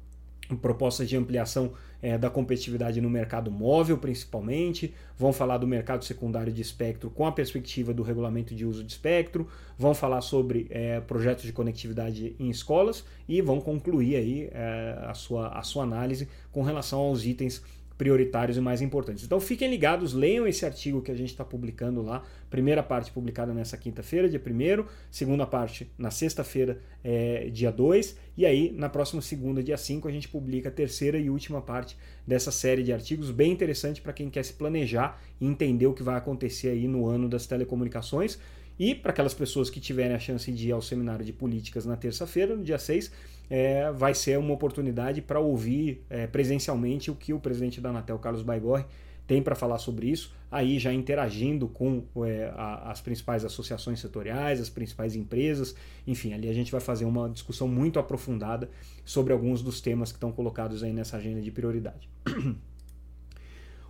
propostas 0.62 1.08
de 1.08 1.16
ampliação 1.16 1.72
é, 2.02 2.16
da 2.16 2.30
competitividade 2.30 3.00
no 3.00 3.10
mercado 3.10 3.50
móvel, 3.50 3.98
principalmente, 3.98 4.94
vão 5.18 5.32
falar 5.32 5.58
do 5.58 5.66
mercado 5.66 6.04
secundário 6.04 6.52
de 6.52 6.62
espectro 6.62 7.10
com 7.10 7.26
a 7.26 7.32
perspectiva 7.32 7.92
do 7.92 8.02
regulamento 8.02 8.54
de 8.54 8.64
uso 8.64 8.82
de 8.82 8.92
espectro, 8.92 9.46
vão 9.78 9.94
falar 9.94 10.20
sobre 10.20 10.66
é, 10.70 11.00
projetos 11.00 11.44
de 11.44 11.52
conectividade 11.52 12.34
em 12.38 12.48
escolas 12.50 13.04
e 13.28 13.40
vão 13.40 13.60
concluir 13.60 14.16
aí 14.16 14.48
é, 14.52 14.98
a, 15.06 15.14
sua, 15.14 15.48
a 15.48 15.62
sua 15.62 15.84
análise 15.84 16.28
com 16.52 16.62
relação 16.62 17.00
aos 17.00 17.24
itens 17.24 17.62
prioritários 18.00 18.56
e 18.56 18.62
mais 18.62 18.80
importantes. 18.80 19.24
Então 19.24 19.38
fiquem 19.38 19.68
ligados, 19.68 20.14
leiam 20.14 20.46
esse 20.46 20.64
artigo 20.64 21.02
que 21.02 21.10
a 21.10 21.14
gente 21.14 21.28
está 21.28 21.44
publicando 21.44 22.00
lá. 22.00 22.22
Primeira 22.48 22.82
parte 22.82 23.12
publicada 23.12 23.52
nessa 23.52 23.76
quinta-feira, 23.76 24.26
dia 24.26 24.40
1 24.40 24.86
segunda 25.10 25.46
parte 25.46 25.86
na 25.98 26.10
sexta-feira, 26.10 26.80
é, 27.04 27.50
dia 27.52 27.70
2, 27.70 28.16
e 28.38 28.46
aí 28.46 28.72
na 28.74 28.88
próxima 28.88 29.20
segunda, 29.20 29.62
dia 29.62 29.76
5, 29.76 30.08
a 30.08 30.10
gente 30.10 30.28
publica 30.28 30.70
a 30.70 30.72
terceira 30.72 31.18
e 31.18 31.28
última 31.28 31.60
parte 31.60 31.94
dessa 32.26 32.50
série 32.50 32.82
de 32.82 32.90
artigos, 32.90 33.30
bem 33.30 33.52
interessante 33.52 34.00
para 34.00 34.14
quem 34.14 34.30
quer 34.30 34.46
se 34.46 34.54
planejar 34.54 35.20
e 35.38 35.46
entender 35.46 35.86
o 35.86 35.92
que 35.92 36.02
vai 36.02 36.16
acontecer 36.16 36.70
aí 36.70 36.88
no 36.88 37.06
ano 37.06 37.28
das 37.28 37.46
telecomunicações. 37.46 38.38
E 38.80 38.94
para 38.94 39.10
aquelas 39.10 39.34
pessoas 39.34 39.68
que 39.68 39.78
tiverem 39.78 40.16
a 40.16 40.18
chance 40.18 40.50
de 40.50 40.68
ir 40.68 40.72
ao 40.72 40.80
seminário 40.80 41.22
de 41.22 41.34
políticas 41.34 41.84
na 41.84 41.98
terça-feira, 41.98 42.56
no 42.56 42.64
dia 42.64 42.78
6, 42.78 43.12
é, 43.50 43.92
vai 43.92 44.14
ser 44.14 44.38
uma 44.38 44.54
oportunidade 44.54 45.20
para 45.20 45.38
ouvir 45.38 46.02
é, 46.08 46.26
presencialmente 46.26 47.10
o 47.10 47.14
que 47.14 47.34
o 47.34 47.38
presidente 47.38 47.78
da 47.78 47.90
Anatel, 47.90 48.18
Carlos 48.18 48.40
Baigorre, 48.40 48.86
tem 49.26 49.42
para 49.42 49.54
falar 49.54 49.76
sobre 49.76 50.08
isso, 50.08 50.34
aí 50.50 50.78
já 50.78 50.94
interagindo 50.94 51.68
com 51.68 52.04
é, 52.24 52.50
a, 52.56 52.90
as 52.90 53.02
principais 53.02 53.44
associações 53.44 54.00
setoriais, 54.00 54.62
as 54.62 54.70
principais 54.70 55.14
empresas, 55.14 55.74
enfim, 56.06 56.32
ali 56.32 56.48
a 56.48 56.54
gente 56.54 56.72
vai 56.72 56.80
fazer 56.80 57.04
uma 57.04 57.28
discussão 57.28 57.68
muito 57.68 57.98
aprofundada 57.98 58.70
sobre 59.04 59.34
alguns 59.34 59.60
dos 59.60 59.82
temas 59.82 60.10
que 60.10 60.16
estão 60.16 60.32
colocados 60.32 60.82
aí 60.82 60.92
nessa 60.94 61.18
agenda 61.18 61.42
de 61.42 61.50
prioridade. 61.50 62.08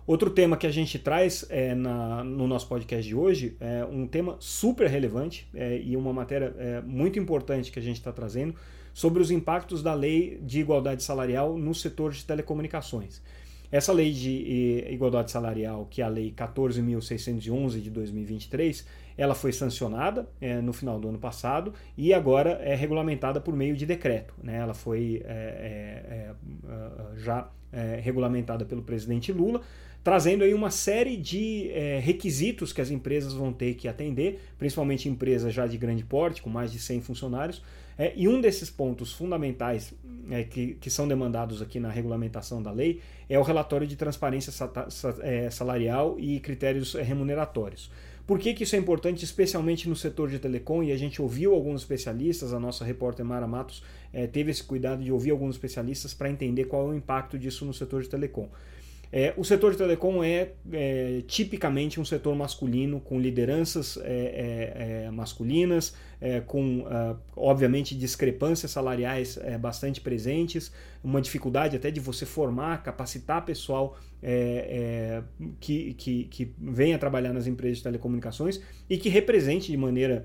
Outro 0.05 0.31
tema 0.31 0.57
que 0.57 0.65
a 0.65 0.71
gente 0.71 0.97
traz 0.97 1.45
é, 1.49 1.75
na, 1.75 2.23
no 2.23 2.47
nosso 2.47 2.67
podcast 2.67 3.07
de 3.07 3.15
hoje 3.15 3.55
é 3.59 3.85
um 3.85 4.07
tema 4.07 4.35
super 4.39 4.87
relevante 4.87 5.47
é, 5.53 5.79
e 5.79 5.95
uma 5.95 6.11
matéria 6.11 6.55
é, 6.57 6.81
muito 6.81 7.19
importante 7.19 7.71
que 7.71 7.77
a 7.77 7.81
gente 7.81 7.97
está 7.97 8.11
trazendo 8.11 8.55
sobre 8.93 9.21
os 9.21 9.29
impactos 9.29 9.83
da 9.83 9.93
lei 9.93 10.39
de 10.41 10.59
igualdade 10.59 11.03
salarial 11.03 11.55
no 11.55 11.73
setor 11.75 12.11
de 12.11 12.25
telecomunicações. 12.25 13.21
Essa 13.71 13.93
lei 13.93 14.11
de 14.11 14.85
igualdade 14.89 15.31
salarial, 15.31 15.87
que 15.89 16.01
é 16.01 16.05
a 16.05 16.09
lei 16.09 16.33
14.611 16.35 17.79
de 17.79 17.89
2023, 17.89 18.85
ela 19.15 19.33
foi 19.33 19.53
sancionada 19.53 20.27
é, 20.41 20.59
no 20.59 20.73
final 20.73 20.99
do 20.99 21.07
ano 21.07 21.19
passado 21.19 21.73
e 21.95 22.13
agora 22.13 22.59
é 22.63 22.75
regulamentada 22.75 23.39
por 23.39 23.55
meio 23.55 23.75
de 23.77 23.85
decreto. 23.85 24.33
Né? 24.43 24.57
Ela 24.57 24.73
foi 24.73 25.21
é, 25.23 25.29
é, 25.31 26.31
é 26.65 27.17
já 27.17 27.49
regulamentada 28.01 28.65
pelo 28.65 28.81
presidente 28.81 29.31
Lula 29.31 29.61
trazendo 30.03 30.43
aí 30.43 30.53
uma 30.53 30.71
série 30.71 31.15
de 31.15 31.69
é, 31.71 31.99
requisitos 31.99 32.73
que 32.73 32.81
as 32.81 32.89
empresas 32.89 33.33
vão 33.33 33.53
ter 33.53 33.75
que 33.75 33.87
atender, 33.87 34.39
principalmente 34.57 35.07
empresas 35.07 35.53
já 35.53 35.67
de 35.67 35.77
grande 35.77 36.03
porte, 36.03 36.41
com 36.41 36.49
mais 36.49 36.71
de 36.71 36.79
100 36.79 37.01
funcionários. 37.01 37.61
É, 37.97 38.13
e 38.15 38.27
um 38.27 38.41
desses 38.41 38.69
pontos 38.69 39.13
fundamentais 39.13 39.93
é, 40.29 40.43
que, 40.43 40.75
que 40.75 40.89
são 40.89 41.07
demandados 41.07 41.61
aqui 41.61 41.79
na 41.79 41.91
regulamentação 41.91 42.63
da 42.63 42.71
lei 42.71 42.99
é 43.29 43.37
o 43.37 43.43
relatório 43.43 43.85
de 43.85 43.95
transparência 43.95 44.51
é, 45.21 45.49
salarial 45.51 46.15
e 46.17 46.39
critérios 46.39 46.95
remuneratórios. 46.95 47.91
Por 48.25 48.39
que, 48.39 48.53
que, 48.53 48.63
isso 48.63 48.75
é 48.75 48.79
importante, 48.79 49.23
especialmente 49.23 49.89
no 49.89 49.95
setor 49.95 50.29
de 50.29 50.39
telecom? 50.39 50.81
E 50.81 50.91
a 50.91 50.97
gente 50.97 51.21
ouviu 51.21 51.53
alguns 51.53 51.81
especialistas, 51.81 52.53
a 52.53 52.59
nossa 52.59 52.85
repórter 52.85 53.25
Mara 53.25 53.47
Matos 53.47 53.83
teve 54.31 54.51
esse 54.51 54.63
cuidado 54.63 55.03
de 55.03 55.11
ouvir 55.11 55.31
alguns 55.31 55.55
especialistas 55.55 56.13
para 56.13 56.29
entender 56.29 56.65
qual 56.65 56.87
é 56.87 56.91
o 56.91 56.95
impacto 56.95 57.37
disso 57.37 57.65
no 57.65 57.73
setor 57.73 58.03
de 58.03 58.09
telecom. 58.09 58.47
É, 59.13 59.33
o 59.35 59.43
setor 59.43 59.71
de 59.71 59.77
telecom 59.77 60.23
é, 60.23 60.51
é, 60.71 61.21
tipicamente 61.27 61.99
um 61.99 62.05
setor 62.05 62.33
masculino, 62.33 63.01
com 63.01 63.19
lideranças 63.19 63.97
é, 63.97 65.03
é, 65.03 65.03
é 65.05 65.11
masculinas, 65.11 65.93
é, 66.21 66.39
com, 66.39 66.81
uh, 66.81 67.17
obviamente, 67.35 67.97
discrepâncias 67.97 68.71
salariais 68.71 69.39
bastante 69.59 69.99
presentes, 69.99 70.71
uma 71.03 71.19
dificuldade 71.19 71.75
até 71.75 71.89
de 71.89 71.99
você 71.99 72.25
formar, 72.25 72.83
capacitar 72.83 73.43
pessoal 73.43 73.97
que, 75.59 75.95
que, 75.95 76.25
que 76.25 76.53
venha 76.59 76.99
trabalhar 76.99 77.33
nas 77.33 77.47
empresas 77.47 77.79
de 77.79 77.83
telecomunicações 77.83 78.61
e 78.87 78.99
que 78.99 79.09
represente 79.09 79.71
de 79.71 79.77
maneira 79.77 80.23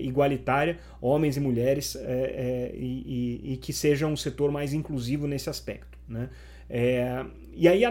igualitária 0.00 0.78
homens 1.00 1.36
e 1.36 1.40
mulheres 1.40 1.96
e, 1.96 3.40
e, 3.44 3.54
e 3.54 3.56
que 3.56 3.72
seja 3.72 4.06
um 4.06 4.16
setor 4.16 4.52
mais 4.52 4.72
inclusivo 4.72 5.26
nesse 5.26 5.50
aspecto. 5.50 5.98
Né? 6.08 6.28
É, 6.68 7.24
e 7.54 7.68
aí 7.68 7.84
a, 7.84 7.90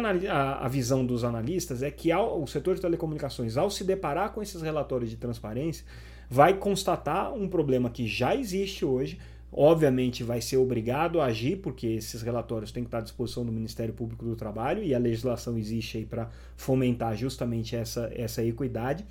a, 0.60 0.68
visão 0.68 1.06
dos 1.06 1.24
analistas 1.24 1.84
é 1.84 1.92
que 1.92 2.12
ao, 2.12 2.42
o 2.42 2.48
setor 2.48 2.76
de 2.76 2.82
telecomunicações, 2.82 3.58
ao 3.58 3.70
se 3.70 3.84
deparar 3.84 4.32
com 4.32 4.42
esses 4.42 4.62
relatórios 4.62 5.10
de 5.10 5.18
transparência, 5.18 5.86
vai 6.30 6.58
constatar 6.58 7.34
um 7.34 7.48
problema 7.48 7.90
que 7.90 8.08
já 8.08 8.36
existe 8.36 8.84
hoje, 8.84 9.20
obviamente 9.52 10.24
vai 10.24 10.42
ser 10.42 10.58
obrigado 10.58 11.20
a 11.20 11.26
agir, 11.26 11.58
porque 11.58 11.88
esses 11.88 12.22
relatórios 12.22 12.72
têm 12.72 12.84
que 12.84 12.88
estar 12.88 13.00
à 13.00 13.02
disposição 13.02 13.46
do 13.46 13.52
Ministério 13.52 13.94
Público 13.94 14.26
do 14.26 14.36
Trabalho 14.36 14.82
e 14.82 14.96
a 14.96 14.98
legislação 14.98 15.58
existe 15.58 15.98
aí 15.98 16.06
para 16.06 16.30
fomentar 16.56 17.16
justamente 17.16 17.76
essa, 17.76 18.10
essa 18.16 18.44
equidade. 18.44 19.06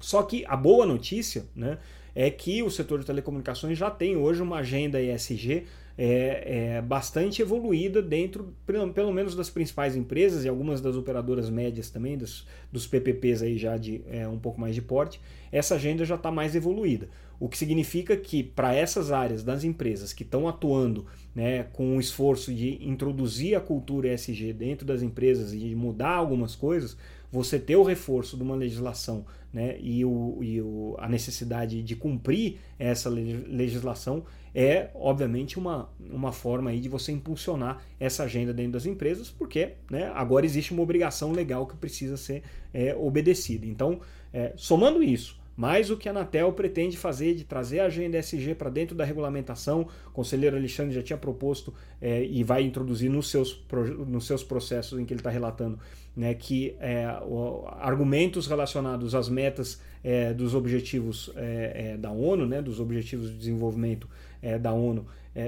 Só 0.00 0.22
que 0.22 0.44
a 0.46 0.56
boa 0.56 0.84
notícia 0.84 1.44
né, 1.54 1.78
é 2.14 2.30
que 2.30 2.62
o 2.62 2.70
setor 2.70 2.98
de 3.00 3.06
telecomunicações 3.06 3.78
já 3.78 3.90
tem 3.90 4.16
hoje 4.16 4.42
uma 4.42 4.56
agenda 4.56 5.00
ESG 5.00 5.66
é, 5.96 6.76
é, 6.76 6.82
bastante 6.82 7.42
evoluída 7.42 8.00
dentro, 8.00 8.54
pelo 8.66 9.12
menos 9.12 9.34
das 9.34 9.50
principais 9.50 9.96
empresas 9.96 10.44
e 10.44 10.48
algumas 10.48 10.80
das 10.80 10.96
operadoras 10.96 11.50
médias 11.50 11.90
também, 11.90 12.16
dos, 12.16 12.46
dos 12.70 12.86
PPPs 12.86 13.42
aí 13.42 13.58
já 13.58 13.76
de 13.76 14.02
é, 14.08 14.26
um 14.26 14.38
pouco 14.38 14.60
mais 14.60 14.74
de 14.74 14.82
porte, 14.82 15.20
essa 15.50 15.74
agenda 15.74 16.04
já 16.04 16.14
está 16.14 16.30
mais 16.30 16.54
evoluída. 16.54 17.08
O 17.38 17.48
que 17.48 17.58
significa 17.58 18.16
que 18.16 18.42
para 18.42 18.74
essas 18.74 19.10
áreas 19.10 19.42
das 19.42 19.64
empresas 19.64 20.12
que 20.12 20.22
estão 20.22 20.46
atuando 20.46 21.06
né, 21.34 21.64
com 21.72 21.96
o 21.96 22.00
esforço 22.00 22.54
de 22.54 22.78
introduzir 22.86 23.56
a 23.56 23.60
cultura 23.60 24.12
ESG 24.12 24.52
dentro 24.52 24.86
das 24.86 25.02
empresas 25.02 25.52
e 25.52 25.58
de 25.58 25.74
mudar 25.74 26.14
algumas 26.14 26.54
coisas, 26.54 26.96
você 27.32 27.58
ter 27.58 27.76
o 27.76 27.82
reforço 27.82 28.36
de 28.36 28.42
uma 28.42 28.54
legislação 28.54 29.24
né, 29.52 29.76
e, 29.80 30.04
o, 30.04 30.38
e 30.42 30.60
o, 30.60 30.94
a 30.98 31.08
necessidade 31.08 31.82
de 31.82 31.96
cumprir 31.96 32.58
essa 32.78 33.08
legislação 33.08 34.24
é, 34.54 34.90
obviamente, 34.94 35.58
uma, 35.58 35.88
uma 35.98 36.30
forma 36.30 36.70
aí 36.70 36.78
de 36.78 36.88
você 36.88 37.10
impulsionar 37.10 37.82
essa 37.98 38.24
agenda 38.24 38.52
dentro 38.52 38.72
das 38.72 38.84
empresas, 38.84 39.30
porque 39.30 39.74
né, 39.90 40.12
agora 40.14 40.44
existe 40.44 40.72
uma 40.72 40.82
obrigação 40.82 41.32
legal 41.32 41.66
que 41.66 41.76
precisa 41.76 42.16
ser 42.16 42.42
é, 42.72 42.94
obedecida. 42.94 43.66
Então, 43.66 44.00
é, 44.32 44.52
somando 44.56 45.02
isso, 45.02 45.40
mais 45.56 45.90
o 45.90 45.96
que 45.96 46.08
a 46.08 46.12
Anatel 46.12 46.52
pretende 46.52 46.96
fazer 46.96 47.34
de 47.34 47.44
trazer 47.44 47.80
a 47.80 47.86
agenda 47.86 48.18
SG 48.18 48.54
para 48.54 48.70
dentro 48.70 48.96
da 48.96 49.04
regulamentação. 49.04 49.86
O 50.06 50.10
conselheiro 50.10 50.56
Alexandre 50.56 50.94
já 50.94 51.02
tinha 51.02 51.16
proposto 51.16 51.72
é, 52.00 52.24
e 52.24 52.42
vai 52.42 52.62
introduzir 52.62 53.10
nos 53.10 53.30
seus, 53.30 53.64
nos 54.06 54.26
seus 54.26 54.42
processos 54.42 54.98
em 54.98 55.04
que 55.04 55.12
ele 55.12 55.20
está 55.20 55.30
relatando 55.30 55.78
né, 56.16 56.34
que 56.34 56.76
é, 56.80 57.06
o, 57.22 57.64
argumentos 57.66 58.46
relacionados 58.46 59.14
às 59.14 59.28
metas 59.28 59.80
é, 60.04 60.32
dos 60.32 60.54
objetivos 60.54 61.32
da 62.00 62.10
ONU, 62.10 62.46
né, 62.46 62.60
dos 62.60 62.80
objetivos 62.80 63.30
de 63.30 63.36
desenvolvimento 63.36 64.08
da 64.60 64.72
ONU, 64.72 65.06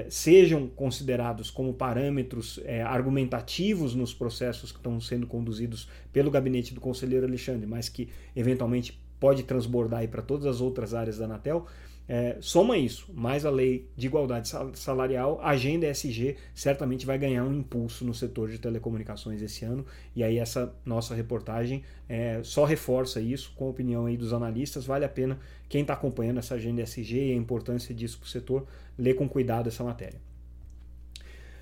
sejam 0.09 0.67
considerados 0.67 1.51
como 1.51 1.73
parâmetros 1.73 2.59
argumentativos 2.85 3.93
nos 3.93 4.13
processos 4.13 4.71
que 4.71 4.77
estão 4.77 4.99
sendo 5.01 5.27
conduzidos 5.27 5.89
pelo 6.13 6.31
gabinete 6.31 6.73
do 6.73 6.79
conselheiro 6.79 7.25
Alexandre, 7.25 7.67
mas 7.67 7.89
que 7.89 8.07
eventualmente 8.33 8.97
pode 9.19 9.43
transbordar 9.43 10.07
para 10.07 10.21
todas 10.21 10.45
as 10.45 10.61
outras 10.61 10.93
áreas 10.93 11.17
da 11.17 11.25
Anatel. 11.25 11.65
É, 12.07 12.37
soma 12.39 12.77
isso, 12.77 13.11
mais 13.15 13.45
a 13.45 13.49
lei 13.49 13.89
de 13.97 14.05
igualdade 14.05 14.47
salarial, 14.75 15.39
a 15.41 15.49
agenda 15.49 15.89
ESG 15.89 16.35
certamente 16.53 17.03
vai 17.03 17.17
ganhar 17.17 17.43
um 17.43 17.53
impulso 17.55 18.05
no 18.05 18.13
setor 18.13 18.49
de 18.49 18.59
telecomunicações 18.59 19.41
esse 19.41 19.65
ano, 19.65 19.83
e 20.15 20.23
aí 20.23 20.37
essa 20.37 20.71
nossa 20.85 21.15
reportagem 21.15 21.81
é, 22.07 22.41
só 22.43 22.63
reforça 22.63 23.19
isso 23.19 23.51
com 23.55 23.65
a 23.65 23.69
opinião 23.69 24.05
aí 24.05 24.15
dos 24.15 24.33
analistas. 24.33 24.85
Vale 24.85 25.03
a 25.03 25.09
pena 25.09 25.39
quem 25.67 25.81
está 25.81 25.93
acompanhando 25.93 26.37
essa 26.37 26.53
agenda 26.53 26.83
ESG 26.83 27.29
e 27.29 27.31
a 27.31 27.35
importância 27.35 27.93
disso 27.93 28.19
para 28.19 28.27
o 28.27 28.29
setor, 28.29 28.67
ler 28.97 29.15
com 29.15 29.27
cuidado 29.27 29.67
essa 29.67 29.83
matéria. 29.83 30.21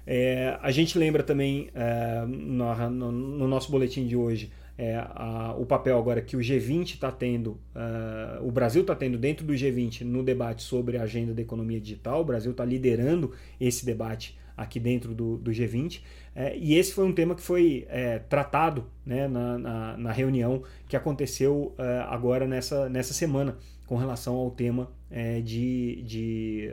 É, 0.06 0.58
a 0.62 0.72
gente 0.72 0.98
lembra 0.98 1.24
também 1.24 1.70
é, 1.74 2.26
no, 2.28 3.12
no 3.12 3.48
nosso 3.48 3.72
boletim 3.72 4.06
de 4.06 4.18
hoje 4.18 4.52
é, 4.78 4.96
a, 4.96 5.56
o 5.58 5.66
papel 5.66 5.98
agora 5.98 6.22
que 6.22 6.36
o 6.36 6.40
G20 6.40 6.96
está 6.96 7.12
tendo, 7.12 7.52
uh, 7.76 8.46
o 8.46 8.52
Brasil 8.52 8.82
está 8.82 8.96
tendo 8.96 9.18
dentro 9.18 9.46
do 9.46 9.54
G20 9.54 10.02
no 10.02 10.24
debate 10.24 10.64
sobre 10.64 10.98
a 10.98 11.04
agenda 11.04 11.34
da 11.34 11.42
economia 11.42 11.80
digital. 11.80 12.22
O 12.22 12.26
Brasil 12.26 12.52
está 12.52 12.66
liderando 12.66 13.34
esse 13.60 13.86
debate 13.86 14.38
aqui 14.58 14.80
dentro 14.80 15.14
do, 15.14 15.38
do 15.38 15.52
G20. 15.52 16.02
É, 16.36 16.58
e 16.58 16.76
esse 16.76 16.94
foi 16.94 17.06
um 17.06 17.14
tema 17.14 17.36
que 17.36 17.42
foi 17.42 17.86
é, 17.90 18.20
tratado 18.20 18.86
né, 19.06 19.28
na, 19.28 19.58
na, 19.58 19.98
na, 19.98 20.12
reunião 20.12 20.64
que 20.88 20.96
aconteceu 20.96 21.76
é, 21.78 22.00
agora 22.08 22.48
nessa, 22.48 22.90
nessa 22.90 23.14
semana 23.14 23.58
com 23.86 23.96
relação 23.98 24.36
ao 24.36 24.50
tema 24.50 24.92
é, 25.12 25.42
de, 25.42 26.02
de 26.04 26.70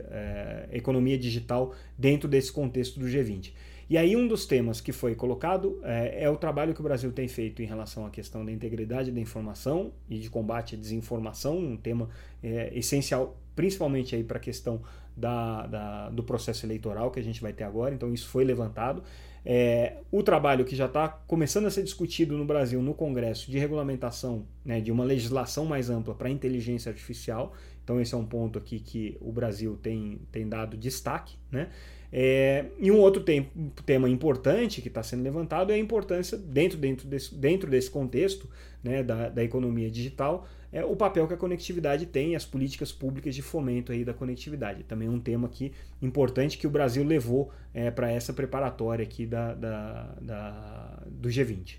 economia 0.72 1.18
digital 1.18 1.74
dentro 1.98 2.28
desse 2.28 2.50
contexto 2.50 2.98
do 2.98 3.06
G20. 3.06 3.52
E 3.90 3.98
aí 3.98 4.14
um 4.14 4.28
dos 4.28 4.46
temas 4.46 4.80
que 4.80 4.92
foi 4.92 5.16
colocado 5.16 5.80
é, 5.82 6.22
é, 6.22 6.30
o 6.30 6.36
trabalho 6.36 6.72
que 6.72 6.78
o 6.78 6.82
Brasil 6.84 7.10
tem 7.10 7.26
feito 7.26 7.60
em 7.60 7.64
relação 7.66 8.06
à 8.06 8.10
questão 8.10 8.44
da 8.44 8.52
integridade 8.52 9.10
da 9.10 9.18
informação 9.18 9.90
e 10.08 10.20
de 10.20 10.30
combate 10.30 10.76
à 10.76 10.78
desinformação, 10.78 11.58
um 11.58 11.76
tema 11.76 12.08
é, 12.40 12.70
essencial, 12.72 13.36
principalmente 13.56 14.14
aí 14.14 14.22
para 14.22 14.38
a 14.38 14.40
questão 14.40 14.80
da, 15.16 15.66
da, 15.66 16.10
do 16.10 16.22
processo 16.22 16.64
eleitoral 16.64 17.10
que 17.10 17.18
a 17.18 17.22
gente 17.22 17.42
vai 17.42 17.52
ter 17.52 17.64
agora. 17.64 17.92
Então 17.92 18.14
isso 18.14 18.28
foi 18.28 18.44
levantado. 18.44 19.02
É, 19.44 19.96
o 20.12 20.22
trabalho 20.22 20.64
que 20.64 20.76
já 20.76 20.86
está 20.86 21.08
começando 21.08 21.66
a 21.66 21.70
ser 21.70 21.82
discutido 21.82 22.38
no 22.38 22.44
Brasil, 22.44 22.80
no 22.80 22.94
Congresso, 22.94 23.50
de 23.50 23.58
regulamentação, 23.58 24.46
né, 24.64 24.80
de 24.80 24.92
uma 24.92 25.02
legislação 25.02 25.64
mais 25.64 25.90
ampla 25.90 26.14
para 26.14 26.28
a 26.28 26.30
inteligência 26.30 26.90
artificial. 26.90 27.54
Então, 27.82 28.00
esse 28.00 28.14
é 28.14 28.16
um 28.16 28.24
ponto 28.24 28.56
aqui 28.56 28.78
que 28.78 29.16
o 29.20 29.32
Brasil 29.32 29.76
tem, 29.82 30.20
tem 30.30 30.48
dado 30.48 30.76
destaque. 30.76 31.36
Né? 31.50 31.70
É, 32.12 32.66
e 32.78 32.90
um 32.90 32.98
outro 32.98 33.22
tem, 33.22 33.48
tema 33.86 34.08
importante 34.08 34.82
que 34.82 34.88
está 34.88 35.02
sendo 35.02 35.22
levantado 35.22 35.70
é 35.70 35.76
a 35.76 35.78
importância, 35.78 36.36
dentro, 36.36 36.76
dentro, 36.76 37.06
desse, 37.06 37.34
dentro 37.34 37.70
desse 37.70 37.90
contexto 37.90 38.48
né, 38.82 39.02
da, 39.02 39.28
da 39.28 39.44
economia 39.44 39.90
digital, 39.90 40.46
é 40.72 40.84
o 40.84 40.94
papel 40.94 41.26
que 41.26 41.34
a 41.34 41.36
conectividade 41.36 42.06
tem 42.06 42.32
e 42.32 42.36
as 42.36 42.44
políticas 42.44 42.92
públicas 42.92 43.34
de 43.34 43.42
fomento 43.42 43.92
aí 43.92 44.04
da 44.04 44.14
conectividade. 44.14 44.84
Também 44.84 45.08
um 45.08 45.18
tema 45.18 45.48
aqui 45.48 45.72
importante 46.00 46.56
que 46.58 46.66
o 46.66 46.70
Brasil 46.70 47.04
levou 47.04 47.50
é, 47.74 47.90
para 47.90 48.10
essa 48.10 48.32
preparatória 48.32 49.02
aqui 49.02 49.26
da, 49.26 49.54
da, 49.54 50.14
da 50.20 51.02
do 51.06 51.28
G20. 51.28 51.76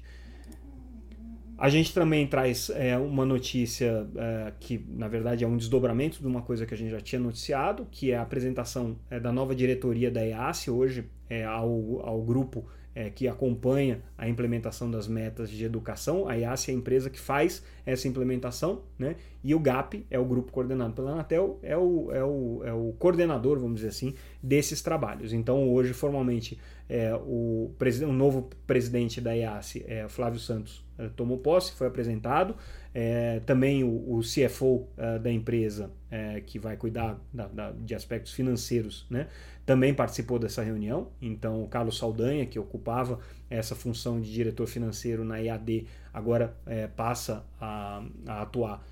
A 1.62 1.70
gente 1.70 1.94
também 1.94 2.26
traz 2.26 2.72
é, 2.72 2.98
uma 2.98 3.24
notícia 3.24 4.08
é, 4.16 4.52
que, 4.60 4.84
na 4.90 5.08
verdade, 5.08 5.44
é 5.44 5.48
um 5.48 5.56
desdobramento 5.56 6.20
de 6.20 6.26
uma 6.26 6.42
coisa 6.42 6.66
que 6.66 6.74
a 6.74 6.78
gente 6.78 6.90
já 6.90 7.00
tinha 7.00 7.22
noticiado, 7.22 7.88
que 7.92 8.12
é 8.12 8.18
a 8.18 8.24
apresentação 8.24 8.98
é, 9.12 9.20
da 9.20 9.32
nova 9.32 9.54
diretoria 9.54 10.10
da 10.10 10.26
EASE 10.26 10.72
hoje 10.72 11.06
é, 11.30 11.46
ao, 11.46 12.02
ao 12.04 12.20
grupo 12.24 12.66
é, 12.94 13.10
que 13.10 13.28
acompanha 13.28 14.02
a 14.18 14.28
implementação 14.28 14.90
das 14.90 15.08
metas 15.08 15.50
de 15.50 15.64
educação. 15.64 16.28
A 16.28 16.36
IAC 16.36 16.70
é 16.70 16.74
a 16.74 16.78
empresa 16.78 17.10
que 17.10 17.20
faz 17.20 17.64
essa 17.86 18.08
implementação, 18.08 18.82
né? 18.98 19.16
e 19.44 19.56
o 19.56 19.60
GAP 19.60 20.06
é 20.10 20.20
o 20.20 20.26
grupo 20.26 20.52
coordenado 20.52 20.94
pela 20.94 21.12
Anatel, 21.12 21.60
é 21.64 21.78
o, 21.78 22.12
é 22.12 22.24
o, 22.24 22.62
é 22.64 22.74
o 22.74 22.94
coordenador, 23.00 23.60
vamos 23.60 23.76
dizer 23.76 23.90
assim, 23.90 24.14
desses 24.42 24.82
trabalhos. 24.82 25.34
Então, 25.34 25.70
hoje, 25.70 25.94
formalmente, 25.94 26.60
é, 26.92 27.16
o, 27.16 27.74
o 27.74 28.12
novo 28.12 28.50
presidente 28.68 29.22
da 29.22 29.32
IAC, 29.32 29.86
é, 29.88 30.10
Flávio 30.10 30.42
Santos, 30.42 30.84
é, 30.98 31.08
tomou 31.08 31.38
posse, 31.38 31.72
foi 31.72 31.88
apresentado. 31.88 32.54
É, 32.94 33.40
também 33.46 33.82
o, 33.82 34.18
o 34.18 34.20
CFO 34.20 34.90
é, 34.98 35.18
da 35.18 35.32
empresa, 35.32 35.90
é, 36.10 36.42
que 36.42 36.60
vai 36.60 36.76
cuidar 36.76 37.18
da, 37.34 37.48
da, 37.48 37.72
de 37.72 37.96
aspectos 37.96 38.34
financeiros, 38.34 39.08
né, 39.10 39.28
também 39.66 39.94
participou 39.94 40.38
dessa 40.38 40.62
reunião. 40.62 41.08
Então, 41.22 41.64
o 41.64 41.68
Carlos 41.70 41.98
Saldanha, 41.98 42.46
que 42.46 42.60
ocupava 42.60 43.20
essa 43.50 43.74
função 43.74 44.20
de 44.20 44.30
diretor 44.30 44.68
financeiro 44.68 45.24
na 45.24 45.38
IAD, 45.38 45.88
agora 46.14 46.54
passa 46.98 47.46
a, 47.60 48.04
a 48.28 48.42
atuar 48.42 48.86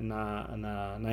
na, 0.00 0.56
na, 0.56 0.98
na. 1.00 1.12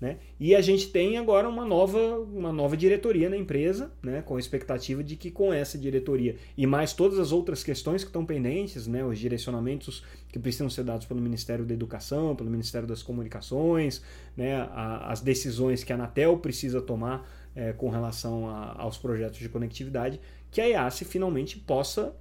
Né? 0.00 0.16
E 0.38 0.54
a 0.54 0.62
gente 0.62 0.88
tem 0.88 1.18
agora 1.18 1.46
uma 1.46 1.64
nova, 1.64 1.98
uma 2.20 2.50
nova 2.50 2.74
diretoria 2.74 3.28
na 3.28 3.36
empresa, 3.36 3.92
né? 4.02 4.22
com 4.22 4.36
a 4.36 4.40
expectativa 4.40 5.04
de 5.04 5.14
que 5.14 5.30
com 5.30 5.52
essa 5.52 5.76
diretoria 5.76 6.36
e 6.56 6.66
mais 6.66 6.94
todas 6.94 7.18
as 7.18 7.32
outras 7.32 7.62
questões 7.62 8.02
que 8.02 8.08
estão 8.08 8.24
pendentes, 8.24 8.86
né? 8.86 9.04
os 9.04 9.18
direcionamentos 9.18 10.02
que 10.32 10.38
precisam 10.38 10.70
ser 10.70 10.84
dados 10.84 11.06
pelo 11.06 11.20
Ministério 11.20 11.66
da 11.66 11.74
Educação, 11.74 12.34
pelo 12.34 12.48
Ministério 12.48 12.88
das 12.88 13.02
Comunicações, 13.02 14.02
né? 14.34 14.56
A, 14.56 15.12
as 15.12 15.20
decisões 15.20 15.84
que 15.84 15.92
a 15.92 15.96
Anatel 15.96 16.38
precisa 16.38 16.80
tomar 16.80 17.28
é, 17.54 17.72
com 17.72 17.90
relação 17.90 18.48
a, 18.48 18.80
aos 18.80 18.96
projetos 18.96 19.38
de 19.38 19.48
conectividade, 19.48 20.20
que 20.50 20.60
a 20.60 20.68
EASE 20.68 21.04
finalmente 21.04 21.58
possa 21.58 22.14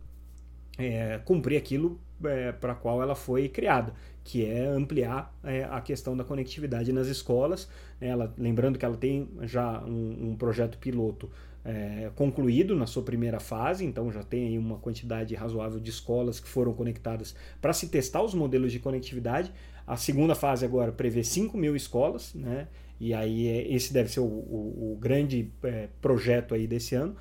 é, 0.78 1.20
cumprir 1.24 1.58
aquilo 1.58 2.00
é, 2.26 2.52
para 2.52 2.76
qual 2.76 3.02
ela 3.02 3.16
foi 3.16 3.50
criada, 3.50 3.94
que 4.24 4.46
é 4.46 4.66
ampliar 4.66 5.34
é, 5.44 5.64
a 5.64 5.82
questão 5.82 6.16
da 6.16 6.24
conectividade 6.24 6.92
nas 6.92 7.08
escolas. 7.08 7.70
Ela, 8.00 8.34
lembrando 8.38 8.78
que 8.78 8.86
ela 8.86 8.98
tem 8.98 9.30
já 9.44 9.84
um, 9.84 10.32
um 10.32 10.36
projeto 10.36 10.78
piloto 10.78 11.30
é, 11.64 12.10
concluído 12.16 12.76
na 12.76 12.86
sua 12.86 13.04
primeira 13.04 13.40
fase, 13.40 13.86
então 13.86 14.12
já 14.12 14.24
tem 14.24 14.48
aí 14.48 14.58
uma 14.58 14.78
quantidade 14.78 15.36
razoável 15.36 15.80
de 15.80 15.90
escolas 15.90 16.40
que 16.40 16.48
foram 16.48 16.74
conectadas 16.74 17.36
para 17.62 17.74
se 17.74 17.90
testar 17.90 18.24
os 18.24 18.34
modelos 18.34 18.72
de 18.72 18.80
conectividade. 18.80 19.52
A 19.86 19.98
segunda 19.98 20.36
fase 20.36 20.66
agora 20.66 20.92
prevê 20.92 21.24
5 21.24 21.58
mil 21.58 21.76
escolas, 21.76 22.34
né? 22.34 22.68
e 23.00 23.14
aí 23.14 23.48
é, 23.48 23.74
esse 23.74 23.94
deve 23.94 24.10
ser 24.10 24.20
o, 24.20 24.26
o, 24.26 24.94
o 24.94 24.98
grande 25.00 25.52
é, 25.64 25.88
projeto 26.02 26.54
aí 26.54 26.68
desse 26.68 26.96
ano. 26.96 27.16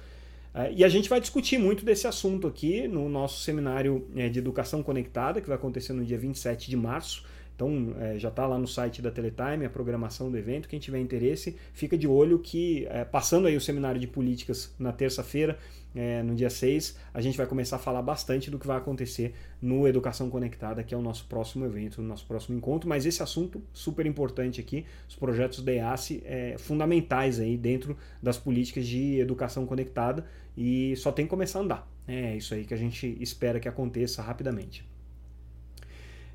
É, 0.54 0.72
e 0.72 0.84
a 0.84 0.88
gente 0.88 1.08
vai 1.08 1.20
discutir 1.20 1.58
muito 1.58 1.84
desse 1.84 2.06
assunto 2.06 2.46
aqui 2.46 2.88
no 2.88 3.08
nosso 3.08 3.42
seminário 3.42 4.06
é, 4.16 4.28
de 4.28 4.38
educação 4.38 4.82
conectada, 4.82 5.40
que 5.40 5.48
vai 5.48 5.56
acontecer 5.56 5.92
no 5.92 6.04
dia 6.04 6.18
27 6.18 6.70
de 6.70 6.76
março. 6.76 7.24
Então 7.58 7.92
é, 7.98 8.16
já 8.16 8.28
está 8.28 8.46
lá 8.46 8.56
no 8.56 8.68
site 8.68 9.02
da 9.02 9.10
Teletime 9.10 9.66
a 9.66 9.70
programação 9.70 10.30
do 10.30 10.38
evento. 10.38 10.68
Quem 10.68 10.78
tiver 10.78 11.00
interesse, 11.00 11.56
fica 11.72 11.98
de 11.98 12.06
olho 12.06 12.38
que, 12.38 12.86
é, 12.88 13.04
passando 13.04 13.48
aí 13.48 13.56
o 13.56 13.60
seminário 13.60 14.00
de 14.00 14.06
políticas 14.06 14.72
na 14.78 14.92
terça-feira, 14.92 15.58
é, 15.92 16.22
no 16.22 16.36
dia 16.36 16.50
6, 16.50 16.96
a 17.12 17.20
gente 17.20 17.36
vai 17.36 17.48
começar 17.48 17.74
a 17.74 17.78
falar 17.80 18.00
bastante 18.00 18.48
do 18.48 18.60
que 18.60 18.66
vai 18.66 18.76
acontecer 18.76 19.34
no 19.60 19.88
Educação 19.88 20.30
Conectada, 20.30 20.84
que 20.84 20.94
é 20.94 20.96
o 20.96 21.02
nosso 21.02 21.24
próximo 21.24 21.64
evento, 21.64 21.98
o 21.98 22.04
nosso 22.04 22.24
próximo 22.26 22.56
encontro. 22.56 22.88
Mas 22.88 23.04
esse 23.04 23.24
assunto 23.24 23.60
super 23.72 24.06
importante 24.06 24.60
aqui, 24.60 24.86
os 25.08 25.16
projetos 25.16 25.60
da 25.60 25.72
é, 25.72 26.54
fundamentais 26.58 27.40
aí 27.40 27.56
dentro 27.56 27.96
das 28.22 28.38
políticas 28.38 28.86
de 28.86 29.18
educação 29.18 29.66
conectada 29.66 30.24
e 30.56 30.94
só 30.94 31.10
tem 31.10 31.24
que 31.24 31.30
começar 31.30 31.58
a 31.58 31.62
andar. 31.62 31.90
É 32.06 32.36
isso 32.36 32.54
aí 32.54 32.64
que 32.64 32.72
a 32.72 32.76
gente 32.76 33.18
espera 33.20 33.58
que 33.58 33.68
aconteça 33.68 34.22
rapidamente. 34.22 34.87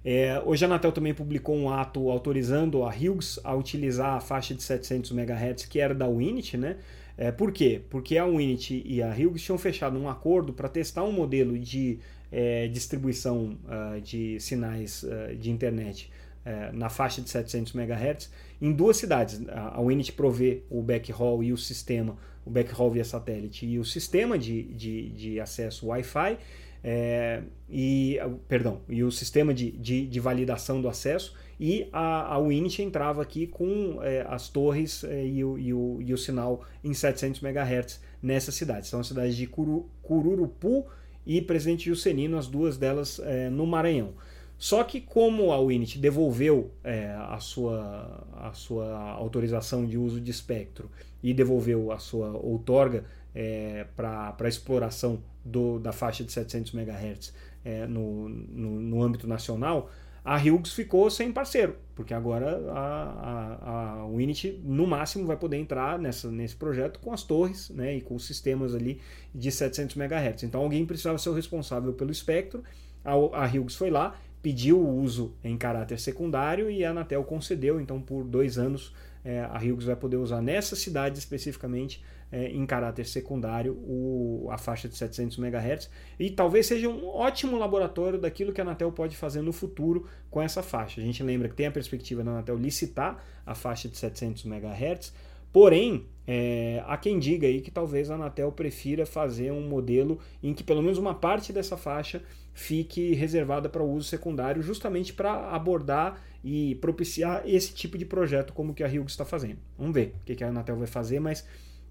É, 0.05 0.41
hoje 0.45 0.65
a 0.65 0.67
Anatel 0.67 0.91
também 0.91 1.13
publicou 1.13 1.55
um 1.55 1.69
ato 1.69 2.09
autorizando 2.09 2.83
a 2.83 2.89
Hughes 2.89 3.39
a 3.43 3.55
utilizar 3.55 4.15
a 4.15 4.19
faixa 4.19 4.53
de 4.53 4.61
700 4.61 5.11
MHz 5.11 5.65
que 5.65 5.79
era 5.79 5.93
da 5.93 6.07
Winit, 6.07 6.57
né? 6.57 6.77
É, 7.17 7.31
por 7.31 7.51
quê? 7.51 7.81
Porque 7.89 8.17
a 8.17 8.25
Winit 8.25 8.83
e 8.85 9.01
a 9.01 9.09
Hughes 9.09 9.41
tinham 9.41 9.57
fechado 9.57 9.97
um 9.97 10.09
acordo 10.09 10.51
para 10.51 10.67
testar 10.67 11.03
um 11.03 11.11
modelo 11.11 11.57
de 11.57 11.99
é, 12.31 12.67
distribuição 12.67 13.57
uh, 13.65 14.01
de 14.01 14.39
sinais 14.39 15.03
uh, 15.03 15.35
de 15.35 15.51
internet 15.51 16.11
uh, 16.45 16.75
na 16.75 16.89
faixa 16.89 17.21
de 17.21 17.29
700 17.29 17.75
MHz 17.75 18.31
em 18.59 18.73
duas 18.73 18.97
cidades. 18.97 19.47
A, 19.47 19.77
a 19.77 19.81
Winit 19.81 20.11
provê 20.13 20.63
o 20.69 20.81
backhaul 20.81 21.43
e 21.43 21.53
o 21.53 21.57
sistema, 21.57 22.17
o 22.43 22.49
backhaul 22.49 22.89
via 22.91 23.05
satélite 23.05 23.67
e 23.67 23.77
o 23.77 23.85
sistema 23.85 24.37
de, 24.37 24.63
de, 24.63 25.09
de 25.09 25.39
acesso 25.39 25.87
Wi-Fi 25.87 26.37
é, 26.83 27.41
e, 27.69 28.19
perdão, 28.47 28.81
e 28.89 29.03
o 29.03 29.11
sistema 29.11 29.53
de, 29.53 29.71
de, 29.71 30.05
de, 30.05 30.19
validação 30.19 30.81
do 30.81 30.89
acesso 30.89 31.33
e 31.57 31.87
a, 31.93 32.35
a 32.35 32.39
Winit 32.41 32.81
entrava 32.81 33.21
aqui 33.21 33.47
com 33.47 33.99
é, 34.01 34.25
as 34.27 34.49
torres 34.49 35.03
é, 35.05 35.25
e, 35.25 35.43
o, 35.45 35.57
e, 35.57 35.73
o, 35.73 36.01
e 36.01 36.13
o 36.13 36.17
sinal 36.17 36.65
em 36.83 36.93
700 36.93 37.41
MHz 37.41 38.01
nessas 38.21 38.55
cidades. 38.55 38.89
São 38.89 38.99
as 38.99 39.07
cidades 39.07 39.35
de 39.37 39.47
Curu, 39.47 39.89
Cururupu 40.01 40.85
e 41.25 41.41
Presidente 41.41 41.85
Juscelino, 41.85 42.37
as 42.37 42.47
duas 42.47 42.77
delas 42.77 43.19
é, 43.19 43.49
no 43.49 43.65
Maranhão. 43.65 44.13
Só 44.57 44.83
que 44.83 44.99
como 44.99 45.51
a 45.51 45.65
Winit 45.65 45.97
devolveu 45.99 46.71
é, 46.83 47.15
a, 47.17 47.39
sua, 47.39 48.25
a 48.33 48.53
sua 48.53 49.11
autorização 49.11 49.85
de 49.85 49.97
uso 49.97 50.21
de 50.21 50.31
espectro 50.31 50.89
e 51.21 51.33
devolveu 51.33 51.91
a 51.91 51.97
sua 51.97 52.31
outorga 52.37 53.05
é, 53.33 53.85
para 53.95 54.47
exploração 54.47 55.21
do, 55.43 55.79
da 55.79 55.91
faixa 55.91 56.23
de 56.23 56.31
700 56.31 56.73
MHz 56.73 57.33
é, 57.63 57.85
no, 57.87 58.29
no, 58.29 58.79
no, 58.79 59.03
âmbito 59.03 59.27
nacional, 59.27 59.89
a 60.23 60.37
Hughes 60.37 60.73
ficou 60.73 61.09
sem 61.09 61.31
parceiro, 61.31 61.75
porque 61.95 62.13
agora 62.13 62.61
a, 62.71 62.79
a, 62.79 64.01
a 64.01 64.07
Winit 64.07 64.61
no 64.63 64.87
máximo 64.87 65.25
vai 65.25 65.35
poder 65.35 65.57
entrar 65.57 65.99
nessa, 65.99 66.31
nesse 66.31 66.55
projeto 66.55 66.99
com 66.99 67.11
as 67.11 67.23
torres 67.23 67.69
né, 67.69 67.97
e 67.97 68.01
com 68.01 68.15
os 68.15 68.25
sistemas 68.25 68.73
ali 68.73 69.01
de 69.35 69.51
700 69.51 69.97
MHz. 69.97 70.43
Então 70.43 70.61
alguém 70.61 70.85
precisava 70.85 71.17
ser 71.17 71.29
o 71.29 71.33
responsável 71.33 71.93
pelo 71.93 72.11
espectro, 72.11 72.63
a, 73.03 73.11
a 73.11 73.45
Hughes 73.45 73.75
foi 73.75 73.89
lá, 73.89 74.15
pediu 74.41 74.79
o 74.79 75.01
uso 75.01 75.33
em 75.43 75.57
caráter 75.57 75.99
secundário 75.99 76.69
e 76.69 76.83
a 76.83 76.91
Anatel 76.91 77.23
concedeu, 77.23 77.79
então 77.79 78.01
por 78.01 78.23
dois 78.23 78.57
anos 78.57 78.93
é, 79.23 79.41
a 79.41 79.57
Hughes 79.57 79.85
vai 79.85 79.95
poder 79.95 80.17
usar 80.17 80.41
nessa 80.41 80.75
cidade 80.75 81.17
especificamente 81.17 82.03
é, 82.31 82.47
em 82.47 82.65
caráter 82.65 83.05
secundário 83.05 83.73
o, 83.73 84.47
a 84.51 84.57
faixa 84.57 84.89
de 84.89 84.97
700 84.97 85.37
MHz 85.37 85.89
e 86.19 86.29
talvez 86.29 86.65
seja 86.65 86.89
um 86.89 87.07
ótimo 87.07 87.57
laboratório 87.57 88.19
daquilo 88.19 88.51
que 88.51 88.59
a 88.59 88.63
Anatel 88.63 88.91
pode 88.91 89.15
fazer 89.15 89.41
no 89.41 89.53
futuro 89.53 90.07
com 90.29 90.41
essa 90.41 90.63
faixa. 90.63 90.99
A 90.99 91.03
gente 91.03 91.21
lembra 91.21 91.47
que 91.47 91.55
tem 91.55 91.67
a 91.67 91.71
perspectiva 91.71 92.23
da 92.23 92.31
Anatel 92.31 92.57
licitar 92.57 93.23
a 93.45 93.53
faixa 93.53 93.87
de 93.87 93.97
700 93.97 94.45
MHz, 94.45 95.13
porém 95.51 96.07
é, 96.25 96.81
há 96.87 96.97
quem 96.97 97.19
diga 97.19 97.47
aí 97.47 97.61
que 97.61 97.69
talvez 97.69 98.09
a 98.09 98.15
Anatel 98.15 98.51
prefira 98.51 99.05
fazer 99.05 99.51
um 99.51 99.67
modelo 99.67 100.19
em 100.41 100.53
que 100.53 100.63
pelo 100.63 100.81
menos 100.81 100.97
uma 100.97 101.13
parte 101.13 101.51
dessa 101.51 101.75
faixa 101.75 102.21
fique 102.53 103.13
reservada 103.13 103.67
para 103.67 103.83
o 103.83 103.91
uso 103.91 104.07
secundário, 104.07 104.61
justamente 104.61 105.13
para 105.13 105.49
abordar 105.49 106.21
e 106.43 106.75
propiciar 106.75 107.43
esse 107.45 107.73
tipo 107.73 107.97
de 107.97 108.05
projeto 108.05 108.53
como 108.53 108.73
que 108.73 108.83
a 108.83 108.87
Hughes 108.87 109.11
está 109.11 109.25
fazendo. 109.25 109.57
Vamos 109.77 109.93
ver 109.93 110.15
o 110.21 110.25
que 110.25 110.43
a 110.43 110.47
Anatel 110.47 110.77
vai 110.77 110.87
fazer, 110.87 111.19
mas 111.19 111.45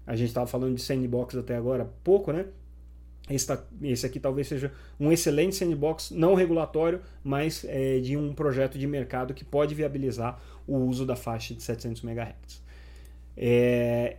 a 0.05 0.15
gente 0.15 0.29
estava 0.29 0.47
falando 0.47 0.75
de 0.75 0.81
sandbox 0.81 1.35
até 1.35 1.55
agora 1.55 1.89
pouco, 2.03 2.31
né? 2.31 2.45
Esse, 3.29 3.57
esse, 3.81 4.05
aqui 4.05 4.19
talvez 4.19 4.47
seja 4.47 4.71
um 4.99 5.09
excelente 5.09 5.55
sandbox, 5.55 6.11
não 6.11 6.33
regulatório, 6.33 6.99
mas 7.23 7.65
é, 7.69 7.99
de 7.99 8.17
um 8.17 8.33
projeto 8.33 8.77
de 8.77 8.85
mercado 8.85 9.33
que 9.33 9.45
pode 9.45 9.73
viabilizar 9.73 10.41
o 10.67 10.75
uso 10.75 11.05
da 11.05 11.15
faixa 11.15 11.53
de 11.53 11.63
700 11.63 12.03
MHz. 12.03 12.62
É, 13.35 14.17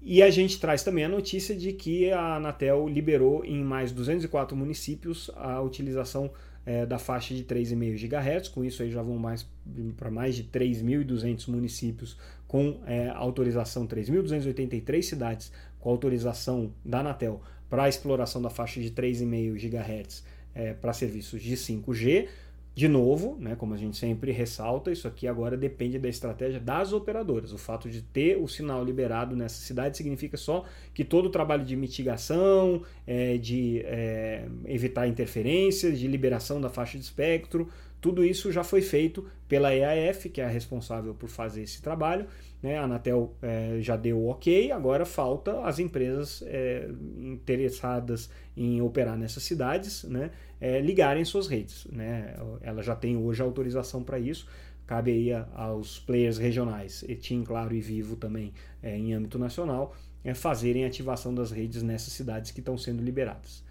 e 0.00 0.22
a 0.22 0.30
gente 0.30 0.58
traz 0.60 0.82
também 0.82 1.04
a 1.04 1.08
notícia 1.08 1.54
de 1.54 1.72
que 1.72 2.10
a 2.10 2.36
Anatel 2.36 2.88
liberou 2.88 3.44
em 3.44 3.62
mais 3.62 3.92
204 3.92 4.56
municípios 4.56 5.30
a 5.36 5.60
utilização 5.60 6.30
é, 6.64 6.86
da 6.86 6.98
faixa 6.98 7.34
de 7.34 7.44
3,5 7.44 8.08
GHz. 8.08 8.48
Com 8.48 8.64
isso 8.64 8.82
aí 8.82 8.90
já 8.90 9.02
vão 9.02 9.18
mais 9.18 9.48
para 9.96 10.10
mais 10.10 10.36
de 10.36 10.44
3.200 10.44 11.48
municípios 11.48 12.16
com 12.46 12.80
é, 12.86 13.08
autorização, 13.10 13.86
3.283 13.86 15.02
cidades 15.02 15.52
com 15.80 15.90
autorização 15.90 16.72
da 16.84 17.00
Anatel 17.00 17.42
para 17.68 17.88
exploração 17.88 18.40
da 18.40 18.50
faixa 18.50 18.80
de 18.80 18.90
3,5 18.90 19.54
GHz 19.54 20.24
é, 20.54 20.72
para 20.72 20.92
serviços 20.92 21.42
de 21.42 21.54
5G. 21.54 22.28
De 22.74 22.86
novo, 22.86 23.36
né, 23.40 23.56
como 23.56 23.74
a 23.74 23.76
gente 23.76 23.96
sempre 23.96 24.30
ressalta, 24.30 24.92
isso 24.92 25.08
aqui 25.08 25.26
agora 25.26 25.56
depende 25.56 25.98
da 25.98 26.08
estratégia 26.08 26.60
das 26.60 26.92
operadoras. 26.92 27.52
O 27.52 27.58
fato 27.58 27.90
de 27.90 28.02
ter 28.02 28.36
o 28.36 28.46
sinal 28.46 28.84
liberado 28.84 29.34
nessa 29.34 29.60
cidade 29.60 29.96
significa 29.96 30.36
só 30.36 30.64
que 30.94 31.04
todo 31.04 31.26
o 31.26 31.30
trabalho 31.30 31.64
de 31.64 31.74
mitigação, 31.74 32.82
é, 33.04 33.36
de 33.36 33.82
é, 33.84 34.46
evitar 34.64 35.08
interferências, 35.08 35.98
de 35.98 36.06
liberação 36.06 36.60
da 36.60 36.70
faixa 36.70 36.96
de 36.96 37.02
espectro, 37.02 37.68
tudo 38.00 38.24
isso 38.24 38.52
já 38.52 38.62
foi 38.62 38.80
feito 38.80 39.28
pela 39.48 39.74
EAF, 39.74 40.28
que 40.28 40.40
é 40.40 40.44
a 40.44 40.48
responsável 40.48 41.14
por 41.14 41.28
fazer 41.28 41.62
esse 41.62 41.82
trabalho. 41.82 42.26
Né? 42.62 42.78
A 42.78 42.84
Anatel 42.84 43.34
é, 43.42 43.78
já 43.80 43.96
deu 43.96 44.28
ok, 44.28 44.70
agora 44.70 45.04
falta 45.04 45.62
as 45.62 45.78
empresas 45.78 46.42
é, 46.46 46.88
interessadas 47.20 48.30
em 48.56 48.80
operar 48.80 49.16
nessas 49.16 49.42
cidades 49.42 50.04
né? 50.04 50.30
É, 50.60 50.80
ligarem 50.80 51.24
suas 51.24 51.46
redes. 51.46 51.86
Né? 51.86 52.34
Ela 52.60 52.82
já 52.82 52.94
tem 52.94 53.16
hoje 53.16 53.42
autorização 53.42 54.02
para 54.02 54.18
isso. 54.18 54.46
Cabe 54.86 55.10
aí 55.10 55.32
aos 55.54 55.98
players 55.98 56.38
regionais, 56.38 57.04
Etim, 57.06 57.44
Claro 57.44 57.74
e 57.74 57.80
Vivo 57.80 58.16
também 58.16 58.54
é, 58.82 58.96
em 58.96 59.12
âmbito 59.12 59.38
nacional, 59.38 59.94
é, 60.24 60.32
fazerem 60.32 60.86
ativação 60.86 61.34
das 61.34 61.50
redes 61.50 61.82
nessas 61.82 62.14
cidades 62.14 62.50
que 62.50 62.60
estão 62.60 62.78
sendo 62.78 63.02
liberadas. 63.02 63.62